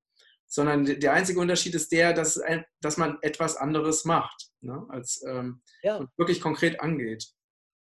[0.47, 2.41] Sondern der einzige Unterschied ist der, dass,
[2.81, 4.83] dass man etwas anderes macht, ne?
[4.89, 6.05] als ähm, ja.
[6.17, 7.23] wirklich konkret angeht.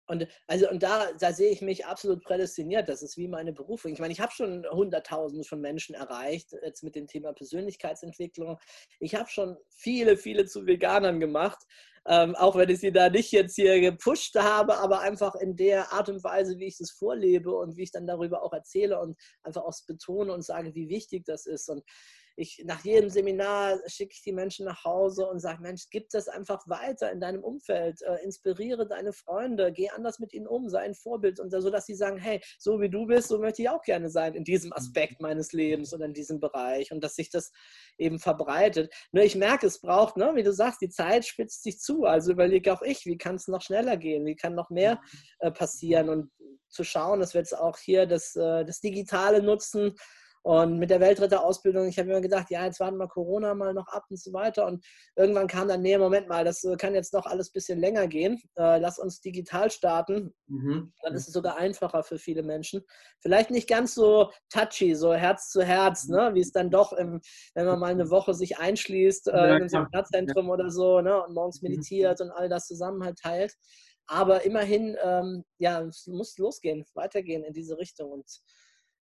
[0.08, 2.90] Und, also, und da, da sehe ich mich absolut prädestiniert.
[2.90, 3.92] Das ist wie meine Berufung.
[3.92, 8.60] Ich meine, ich habe schon Hunderttausende von Menschen erreicht, jetzt mit dem Thema Persönlichkeitsentwicklung.
[9.00, 11.58] Ich habe schon viele, viele zu Veganern gemacht.
[12.08, 15.92] Ähm, auch wenn ich sie da nicht jetzt hier gepusht habe, aber einfach in der
[15.92, 19.18] Art und Weise, wie ich das vorlebe und wie ich dann darüber auch erzähle und
[19.44, 21.68] einfach auch betone und sage, wie wichtig das ist.
[21.70, 21.84] Und
[22.36, 26.28] ich, nach jedem Seminar schicke ich die Menschen nach Hause und sage, Mensch, gib das
[26.28, 30.82] einfach weiter in deinem Umfeld, äh, inspiriere deine Freunde, geh anders mit ihnen um, sei
[30.82, 33.70] ein Vorbild und so, dass sie sagen, hey, so wie du bist, so möchte ich
[33.70, 34.78] auch gerne sein in diesem mhm.
[34.78, 37.52] Aspekt meines Lebens oder in diesem Bereich und dass sich das
[37.98, 38.94] eben verbreitet.
[39.12, 42.32] Nur ich merke, es braucht, ne, wie du sagst, die Zeit spitzt sich zu, also
[42.32, 45.02] überlege auch ich, wie kann es noch schneller gehen, wie kann noch mehr
[45.40, 46.10] äh, passieren?
[46.10, 46.32] Und
[46.70, 49.96] zu schauen, dass wir jetzt auch hier das, äh, das Digitale nutzen,
[50.46, 53.88] und mit der Weltretterausbildung, ich habe mir gedacht, ja, jetzt warten wir Corona mal noch
[53.88, 54.68] ab und so weiter.
[54.68, 54.86] Und
[55.16, 58.06] irgendwann kam dann, nee, Moment mal, das äh, kann jetzt doch alles ein bisschen länger
[58.08, 58.40] gehen.
[58.56, 60.36] Äh, lass uns digital starten.
[60.46, 60.94] Mhm.
[61.02, 62.84] Dann ist es sogar einfacher für viele Menschen.
[63.22, 66.30] Vielleicht nicht ganz so touchy, so Herz zu Herz, ne?
[66.36, 67.22] wie es dann doch, im,
[67.56, 70.54] wenn man mal eine Woche sich einschließt äh, in so einem Herzzentrum ja.
[70.54, 71.24] oder so ne?
[71.24, 71.70] und morgens mhm.
[71.70, 72.28] meditiert mhm.
[72.28, 73.56] und all das zusammen halt teilt.
[74.06, 78.12] Aber immerhin, ähm, ja, es muss losgehen, weitergehen in diese Richtung.
[78.12, 78.30] Und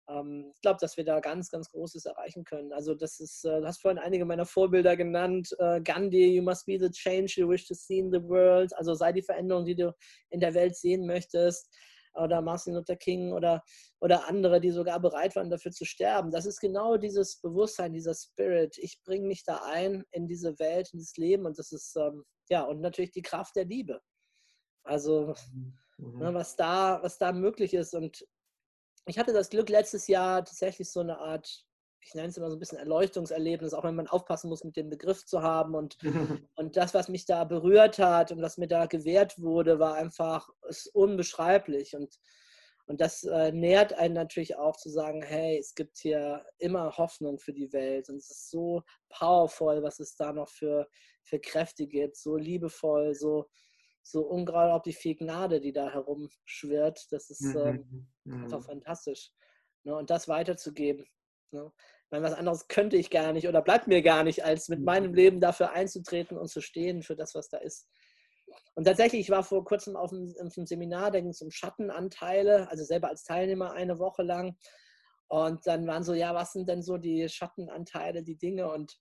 [0.09, 2.73] ähm, ich glaube, dass wir da ganz, ganz Großes erreichen können.
[2.73, 5.55] Also das ist, äh, du hast vorhin einige meiner Vorbilder genannt.
[5.59, 8.75] Äh, Gandhi, you must be the change you wish to see in the world.
[8.77, 9.93] Also sei die Veränderung, die du
[10.29, 11.69] in der Welt sehen möchtest.
[12.15, 13.63] Oder Martin Luther King oder,
[14.01, 16.31] oder andere, die sogar bereit waren, dafür zu sterben.
[16.31, 18.77] Das ist genau dieses Bewusstsein, dieser Spirit.
[18.79, 21.45] Ich bringe mich da ein in diese Welt, in das Leben.
[21.45, 24.01] Und das ist, ähm, ja, und natürlich die Kraft der Liebe.
[24.83, 25.35] Also,
[25.97, 26.17] mhm.
[26.17, 27.93] ne, was, da, was da möglich ist.
[27.93, 28.25] Und
[29.09, 31.65] ich hatte das Glück, letztes Jahr tatsächlich so eine Art,
[32.01, 34.89] ich nenne es immer so ein bisschen Erleuchtungserlebnis, auch wenn man aufpassen muss, mit dem
[34.89, 35.75] Begriff zu haben.
[35.75, 35.97] Und,
[36.55, 40.49] und das, was mich da berührt hat und was mir da gewährt wurde, war einfach
[40.67, 41.95] ist unbeschreiblich.
[41.95, 42.15] Und,
[42.87, 47.39] und das äh, nährt einen natürlich auch zu sagen, hey, es gibt hier immer Hoffnung
[47.39, 48.09] für die Welt.
[48.09, 50.87] Und es ist so powerful, was es da noch für,
[51.23, 53.47] für Kräfte gibt, so liebevoll, so,
[54.01, 57.07] so unglaublich viel Gnade, die da herumschwirrt.
[57.11, 58.43] Das ist ähm, mhm.
[58.43, 59.31] einfach fantastisch.
[59.83, 59.95] Ne?
[59.95, 61.05] Und das weiterzugeben.
[61.51, 61.71] Ne?
[61.75, 64.81] Ich meine, was anderes könnte ich gar nicht oder bleibt mir gar nicht, als mit
[64.81, 67.87] meinem Leben dafür einzutreten und zu stehen für das, was da ist.
[68.73, 71.51] Und tatsächlich, ich war vor kurzem auf einem, auf einem Seminar, da ging es um
[71.51, 74.57] Schattenanteile, also selber als Teilnehmer eine Woche lang.
[75.27, 78.71] Und dann waren so, ja, was sind denn so die Schattenanteile, die Dinge?
[78.71, 78.97] Und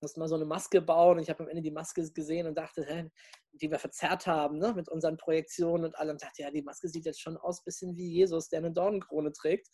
[0.00, 2.56] mussten mal so eine Maske bauen und ich habe am Ende die Maske gesehen und
[2.56, 3.10] dachte, hä,
[3.52, 6.12] die wir verzerrt haben ne, mit unseren Projektionen und allem.
[6.12, 8.72] Und dachte, ja, die Maske sieht jetzt schon aus, ein bisschen wie Jesus, der eine
[8.72, 9.68] Dornenkrone trägt.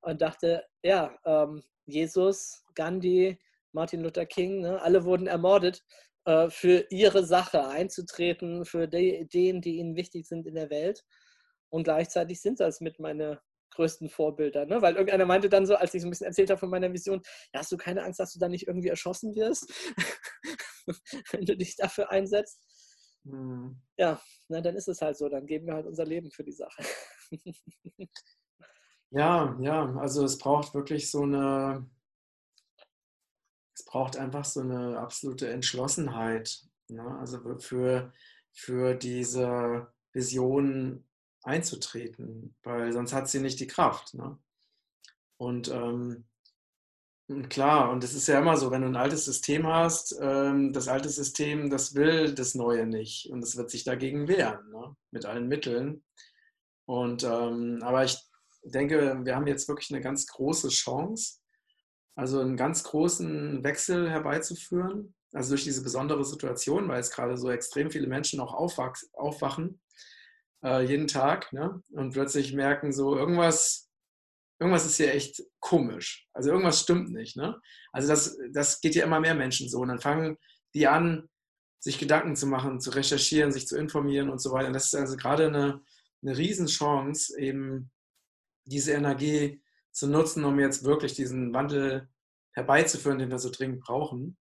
[0.00, 3.38] Und dachte, ja, ähm, Jesus, Gandhi,
[3.72, 5.82] Martin Luther King, ne, alle wurden ermordet
[6.24, 11.04] äh, für ihre Sache einzutreten, für die Ideen, die ihnen wichtig sind in der Welt.
[11.68, 13.40] Und gleichzeitig sind das mit meine
[13.76, 14.66] größten Vorbilder.
[14.66, 14.82] Ne?
[14.82, 17.22] Weil irgendeiner meinte dann so, als ich so ein bisschen erzählt habe von meiner Vision,
[17.52, 19.72] ja, hast du keine Angst, dass du da nicht irgendwie erschossen wirst,
[21.32, 22.60] wenn du dich dafür einsetzt?
[23.24, 23.80] Mhm.
[23.96, 26.52] Ja, na, dann ist es halt so, dann geben wir halt unser Leben für die
[26.52, 26.82] Sache.
[29.10, 31.88] ja, ja, also es braucht wirklich so eine,
[33.74, 36.62] es braucht einfach so eine absolute Entschlossenheit.
[36.88, 37.18] Ne?
[37.18, 38.12] Also für,
[38.52, 41.04] für diese Vision
[41.46, 44.14] einzutreten, weil sonst hat sie nicht die Kraft.
[44.14, 44.38] Ne?
[45.38, 46.26] Und ähm,
[47.48, 50.88] klar, und es ist ja immer so, wenn du ein altes System hast, ähm, das
[50.88, 54.96] alte System, das will das Neue nicht und es wird sich dagegen wehren, ne?
[55.12, 56.04] mit allen Mitteln.
[56.84, 58.18] Und ähm, aber ich
[58.64, 61.38] denke, wir haben jetzt wirklich eine ganz große Chance,
[62.16, 65.14] also einen ganz großen Wechsel herbeizuführen.
[65.32, 69.80] Also durch diese besondere Situation, weil es gerade so extrem viele Menschen auch aufwachen
[70.66, 71.80] äh, jeden Tag ne?
[71.92, 73.88] und plötzlich merken so, irgendwas,
[74.58, 76.28] irgendwas ist hier echt komisch.
[76.32, 77.36] Also irgendwas stimmt nicht.
[77.36, 77.60] Ne?
[77.92, 79.78] Also das, das geht ja immer mehr Menschen so.
[79.78, 80.36] Und dann fangen
[80.74, 81.28] die an,
[81.78, 84.66] sich Gedanken zu machen, zu recherchieren, sich zu informieren und so weiter.
[84.66, 85.82] Und das ist also gerade eine,
[86.22, 87.92] eine Riesenchance, eben
[88.64, 89.62] diese Energie
[89.92, 92.08] zu nutzen, um jetzt wirklich diesen Wandel
[92.54, 94.36] herbeizuführen, den wir so dringend brauchen.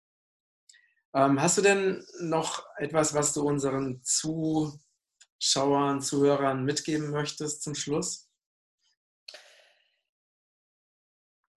[1.13, 4.81] Ähm, hast du denn noch etwas, was du unseren zu
[5.39, 8.29] Zuschauern, Zuhörern mitgeben möchtest zum Schluss?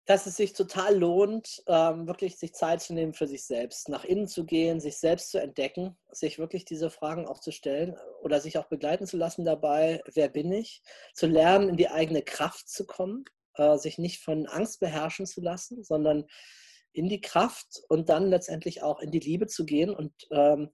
[0.07, 4.05] Dass es sich total lohnt, ähm, wirklich sich Zeit zu nehmen für sich selbst, nach
[4.05, 8.41] innen zu gehen, sich selbst zu entdecken, sich wirklich diese Fragen auch zu stellen oder
[8.41, 12.69] sich auch begleiten zu lassen dabei, wer bin ich, zu lernen, in die eigene Kraft
[12.69, 13.25] zu kommen,
[13.55, 16.27] äh, sich nicht von Angst beherrschen zu lassen, sondern
[16.93, 20.71] in die Kraft und dann letztendlich auch in die Liebe zu gehen und ähm,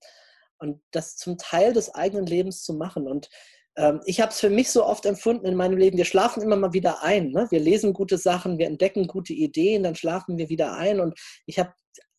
[0.62, 3.06] und das zum Teil des eigenen Lebens zu machen.
[3.08, 3.28] Und
[3.76, 6.56] ähm, ich habe es für mich so oft empfunden in meinem Leben, wir schlafen immer
[6.56, 7.30] mal wieder ein.
[7.30, 7.46] Ne?
[7.50, 11.00] Wir lesen gute Sachen, wir entdecken gute Ideen, dann schlafen wir wieder ein.
[11.00, 11.72] Und ich habe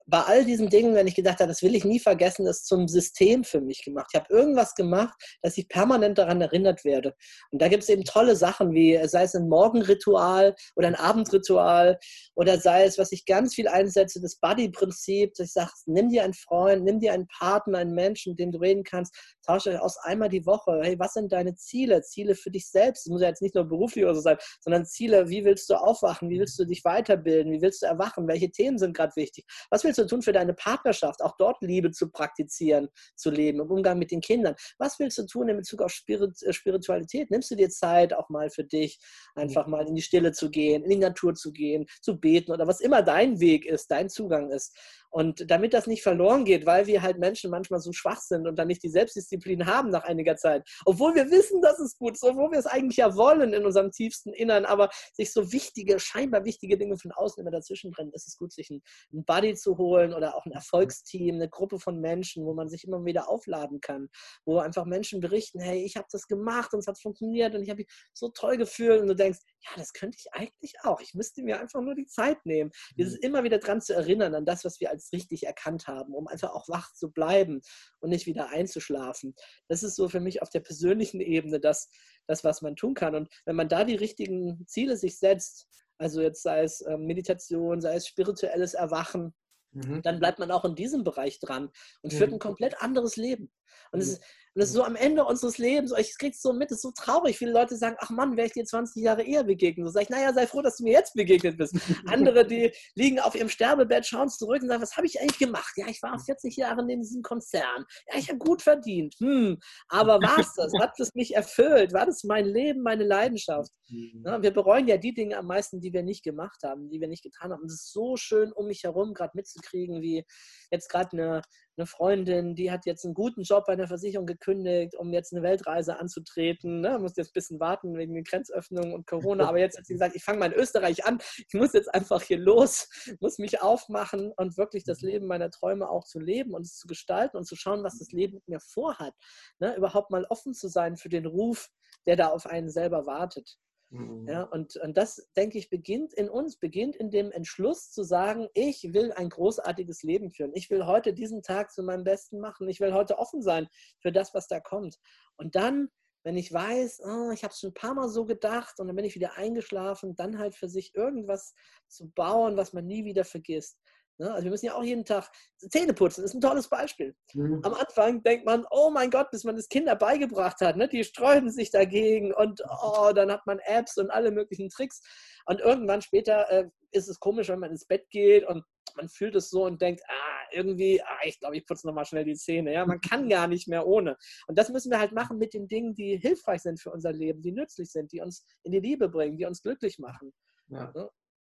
[0.06, 2.88] bei all diesen Dingen, wenn ich gedacht habe, das will ich nie vergessen, ist zum
[2.88, 4.10] System für mich gemacht.
[4.14, 7.16] Ich habe irgendwas gemacht, dass ich permanent daran erinnert werde.
[7.52, 12.00] Und da gibt es eben tolle Sachen, wie sei es ein Morgenritual oder ein Abendritual
[12.36, 16.24] oder sei es, was ich ganz viel einsetze, das Buddy-Prinzip, dass ich sage, nimm dir
[16.24, 19.80] einen Freund, nimm dir einen Partner, einen Menschen, mit dem du reden kannst, tausche euch
[19.80, 20.82] aus einmal die Woche.
[20.84, 22.02] Hey, was sind deine Ziele?
[22.02, 23.06] Ziele für dich selbst.
[23.06, 25.76] Das muss ja jetzt nicht nur beruflich oder so sein, sondern Ziele, wie willst du
[25.76, 26.30] aufwachen?
[26.30, 27.52] Wie willst du dich weiterbilden?
[27.52, 28.28] Wie willst du erwachen?
[28.28, 29.46] Welche Themen sind gerade wichtig?
[29.70, 33.60] Was willst willst du tun für deine Partnerschaft, auch dort Liebe zu praktizieren, zu leben,
[33.60, 34.56] im Umgang mit den Kindern?
[34.78, 37.30] Was willst du tun in Bezug auf Spirit, äh, Spiritualität?
[37.32, 39.00] Nimmst du dir Zeit auch mal für dich,
[39.36, 42.68] einfach mal in die Stille zu gehen, in die Natur zu gehen, zu beten oder
[42.68, 44.76] was immer dein Weg ist, dein Zugang ist?
[45.10, 48.58] Und damit das nicht verloren geht, weil wir halt Menschen manchmal so schwach sind und
[48.58, 52.24] dann nicht die Selbstdisziplin haben nach einiger Zeit, obwohl wir wissen, dass es gut ist,
[52.24, 56.46] obwohl wir es eigentlich ja wollen in unserem tiefsten Innern, aber sich so wichtige, scheinbar
[56.46, 58.82] wichtige Dinge von außen immer dazwischen brennen, ist es gut, sich einen
[59.12, 63.06] Buddy zu holen oder auch ein Erfolgsteam, eine Gruppe von Menschen, wo man sich immer
[63.06, 64.10] wieder aufladen kann,
[64.46, 67.70] wo einfach Menschen berichten, hey, ich habe das gemacht und es hat funktioniert und ich
[67.70, 71.00] habe mich so toll gefühlt und du denkst, ja, das könnte ich eigentlich auch.
[71.02, 73.28] Ich müsste mir einfach nur die Zeit nehmen, dieses mhm.
[73.28, 76.28] immer wieder dran zu erinnern an das, was wir als als richtig erkannt haben, um
[76.28, 77.62] einfach auch wach zu bleiben
[78.00, 79.36] und nicht wieder einzuschlafen.
[79.68, 81.90] Das ist so für mich auf der persönlichen Ebene das,
[82.28, 83.16] das was man tun kann.
[83.16, 85.68] Und wenn man da die richtigen Ziele sich setzt,
[85.98, 89.34] also jetzt sei es ähm, Meditation, sei es spirituelles Erwachen,
[89.74, 90.02] mhm.
[90.02, 91.70] dann bleibt man auch in diesem Bereich dran
[92.02, 92.18] und mhm.
[92.18, 93.52] führt ein komplett anderes Leben.
[93.92, 94.14] Und es mhm.
[94.14, 94.24] ist,
[94.56, 96.92] und das ist so am Ende unseres Lebens, ich krieg's so mit, es ist so
[96.92, 97.40] traurig.
[97.40, 99.88] Viele Leute sagen, ach Mann, wäre ich dir 20 Jahre eher begegnet.
[99.88, 101.74] So sage ich, naja, sei froh, dass du mir jetzt begegnet bist.
[102.08, 105.74] Andere, die liegen auf ihrem Sterbebett, schauen zurück und sagen, was habe ich eigentlich gemacht?
[105.76, 107.86] Ja, ich war 40 Jahre in diesem Konzern.
[108.12, 109.16] Ja, ich habe gut verdient.
[109.18, 109.58] Hm,
[109.90, 110.72] aber war es das?
[110.80, 111.92] Hat es mich erfüllt?
[111.92, 113.72] War das mein Leben, meine Leidenschaft?
[113.90, 114.24] Mhm.
[114.24, 117.08] Ja, wir bereuen ja die Dinge am meisten, die wir nicht gemacht haben, die wir
[117.08, 117.62] nicht getan haben.
[117.62, 120.24] Und es ist so schön, um mich herum gerade mitzukriegen, wie
[120.70, 121.42] jetzt gerade eine,
[121.78, 125.44] eine Freundin, die hat jetzt einen guten Job bei einer Versicherung gekündigt, um jetzt eine
[125.44, 126.82] Weltreise anzutreten.
[126.82, 127.00] Ne?
[127.00, 129.48] Muss jetzt ein bisschen warten wegen der Grenzöffnung und Corona.
[129.48, 131.20] Aber jetzt hat sie gesagt, ich fange mal in Österreich an.
[131.48, 132.90] Ich muss jetzt einfach hier los,
[133.20, 136.88] muss mich aufmachen und wirklich das Leben meiner Träume auch zu leben und es zu
[136.88, 139.14] gestalten und zu schauen, was das Leben mit mir vorhat.
[139.60, 139.76] Ne?
[139.76, 141.70] Überhaupt mal offen zu sein für den Ruf,
[142.06, 143.58] der da auf einen selber wartet.
[143.94, 144.28] Mhm.
[144.28, 148.48] Ja, und, und das, denke ich, beginnt in uns, beginnt in dem Entschluss zu sagen,
[148.56, 150.52] ich will ein großartiges Leben führen.
[150.56, 152.68] Ich will heute diesen Tag zu meinem Besten machen.
[152.68, 153.68] Ich will heute offen sein
[154.00, 154.98] für das, was da kommt.
[155.38, 155.90] Und dann,
[156.24, 158.96] wenn ich weiß, oh, ich habe es schon ein paar Mal so gedacht und dann
[158.96, 161.54] bin ich wieder eingeschlafen, dann halt für sich irgendwas
[161.88, 163.78] zu bauen, was man nie wieder vergisst.
[164.20, 164.32] Ne?
[164.32, 167.16] Also wir müssen ja auch jeden Tag Zähne putzen, ist ein tolles Beispiel.
[167.34, 167.62] Mhm.
[167.64, 170.88] Am Anfang denkt man, oh mein Gott, bis man das Kinder beigebracht hat, ne?
[170.88, 175.02] die sträuben sich dagegen und oh, dann hat man Apps und alle möglichen Tricks.
[175.46, 178.64] Und irgendwann später äh, ist es komisch, wenn man ins Bett geht und
[178.96, 182.26] man fühlt es so und denkt, ah, irgendwie, ah, ich glaube, ich putze nochmal schnell
[182.26, 182.74] die Zähne.
[182.74, 184.18] Ja, man kann gar nicht mehr ohne.
[184.48, 187.42] Und das müssen wir halt machen mit den Dingen, die hilfreich sind für unser Leben,
[187.42, 190.32] die nützlich sind, die uns in die Liebe bringen, die uns glücklich machen.
[190.68, 190.92] Ja.
[190.94, 191.10] Ne?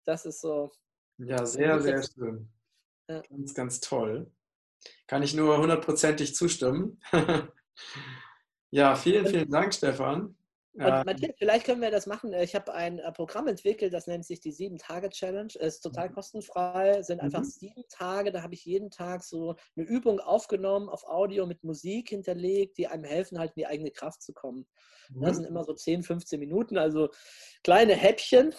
[0.05, 0.71] Das ist so
[1.19, 2.49] ja, sehr, sehr schön.
[3.07, 3.21] Ja.
[3.21, 4.31] Ganz, ganz toll.
[5.07, 7.01] Kann ich nur hundertprozentig zustimmen.
[8.71, 10.35] ja, vielen, vielen Dank, Stefan.
[10.73, 12.31] Und ähm, Matthias, vielleicht können wir das machen.
[12.33, 15.53] Ich habe ein äh, Programm entwickelt, das nennt sich die Sieben-Tage-Challenge.
[15.59, 16.13] Ist total mhm.
[16.13, 17.45] kostenfrei, sind einfach mhm.
[17.45, 18.31] sieben Tage.
[18.31, 22.87] Da habe ich jeden Tag so eine Übung aufgenommen, auf Audio mit Musik hinterlegt, die
[22.87, 24.67] einem helfen, halt in die eigene Kraft zu kommen.
[25.09, 25.21] Mhm.
[25.21, 27.09] Das sind immer so 10, 15 Minuten, also
[27.63, 28.53] kleine Häppchen.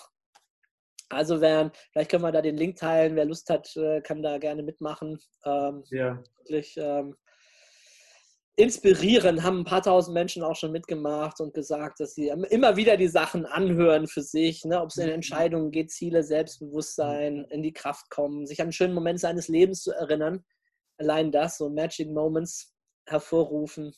[1.10, 4.38] Also wer, vielleicht können wir da den Link teilen, wer Lust hat, äh, kann da
[4.38, 5.18] gerne mitmachen.
[5.44, 6.22] Ähm, ja.
[6.38, 7.16] Wirklich ähm,
[8.56, 12.96] inspirieren, haben ein paar tausend Menschen auch schon mitgemacht und gesagt, dass sie immer wieder
[12.96, 14.80] die Sachen anhören für sich, ne?
[14.80, 15.14] ob es in mhm.
[15.14, 19.82] Entscheidungen geht, Ziele, Selbstbewusstsein, in die Kraft kommen, sich an einen schönen Moment seines Lebens
[19.82, 20.44] zu erinnern.
[20.98, 22.72] Allein das, so Magic Moments
[23.06, 23.92] hervorrufen.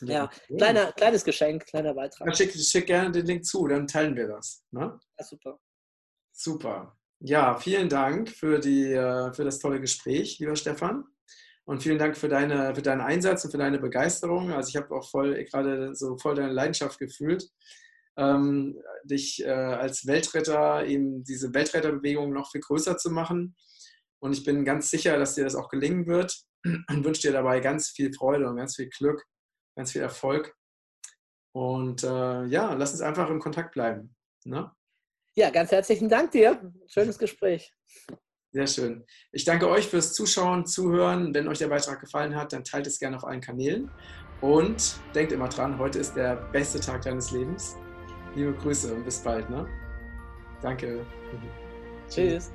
[0.00, 2.34] Ja, ja kleiner, kleines Geschenk, kleiner Beitrag.
[2.36, 4.64] Schick, schick gerne den Link zu, dann teilen wir das.
[4.72, 4.98] Ne?
[5.18, 5.60] Ja, super.
[6.36, 6.96] Super.
[7.20, 11.04] Ja, vielen Dank für, die, äh, für das tolle Gespräch, lieber Stefan.
[11.64, 14.52] Und vielen Dank für, deine, für deinen Einsatz und für deine Begeisterung.
[14.52, 17.48] Also ich habe auch voll gerade so voll deine Leidenschaft gefühlt,
[18.18, 23.56] ähm, dich äh, als Weltretter, eben diese Weltretterbewegung noch viel größer zu machen.
[24.20, 27.60] Und ich bin ganz sicher, dass dir das auch gelingen wird und wünsche dir dabei
[27.60, 29.24] ganz viel Freude und ganz viel Glück,
[29.76, 30.54] ganz viel Erfolg.
[31.52, 34.14] Und äh, ja, lass uns einfach im Kontakt bleiben.
[34.44, 34.70] Ne?
[35.36, 36.72] Ja, ganz herzlichen Dank dir.
[36.86, 37.72] Schönes Gespräch.
[38.52, 39.04] Sehr schön.
[39.32, 41.34] Ich danke euch fürs Zuschauen, Zuhören.
[41.34, 43.90] Wenn euch der Beitrag gefallen hat, dann teilt es gerne auf allen Kanälen.
[44.40, 47.76] Und denkt immer dran, heute ist der beste Tag deines Lebens.
[48.36, 49.50] Liebe Grüße und bis bald.
[49.50, 49.66] Ne?
[50.62, 51.04] Danke.
[52.08, 52.52] Tschüss.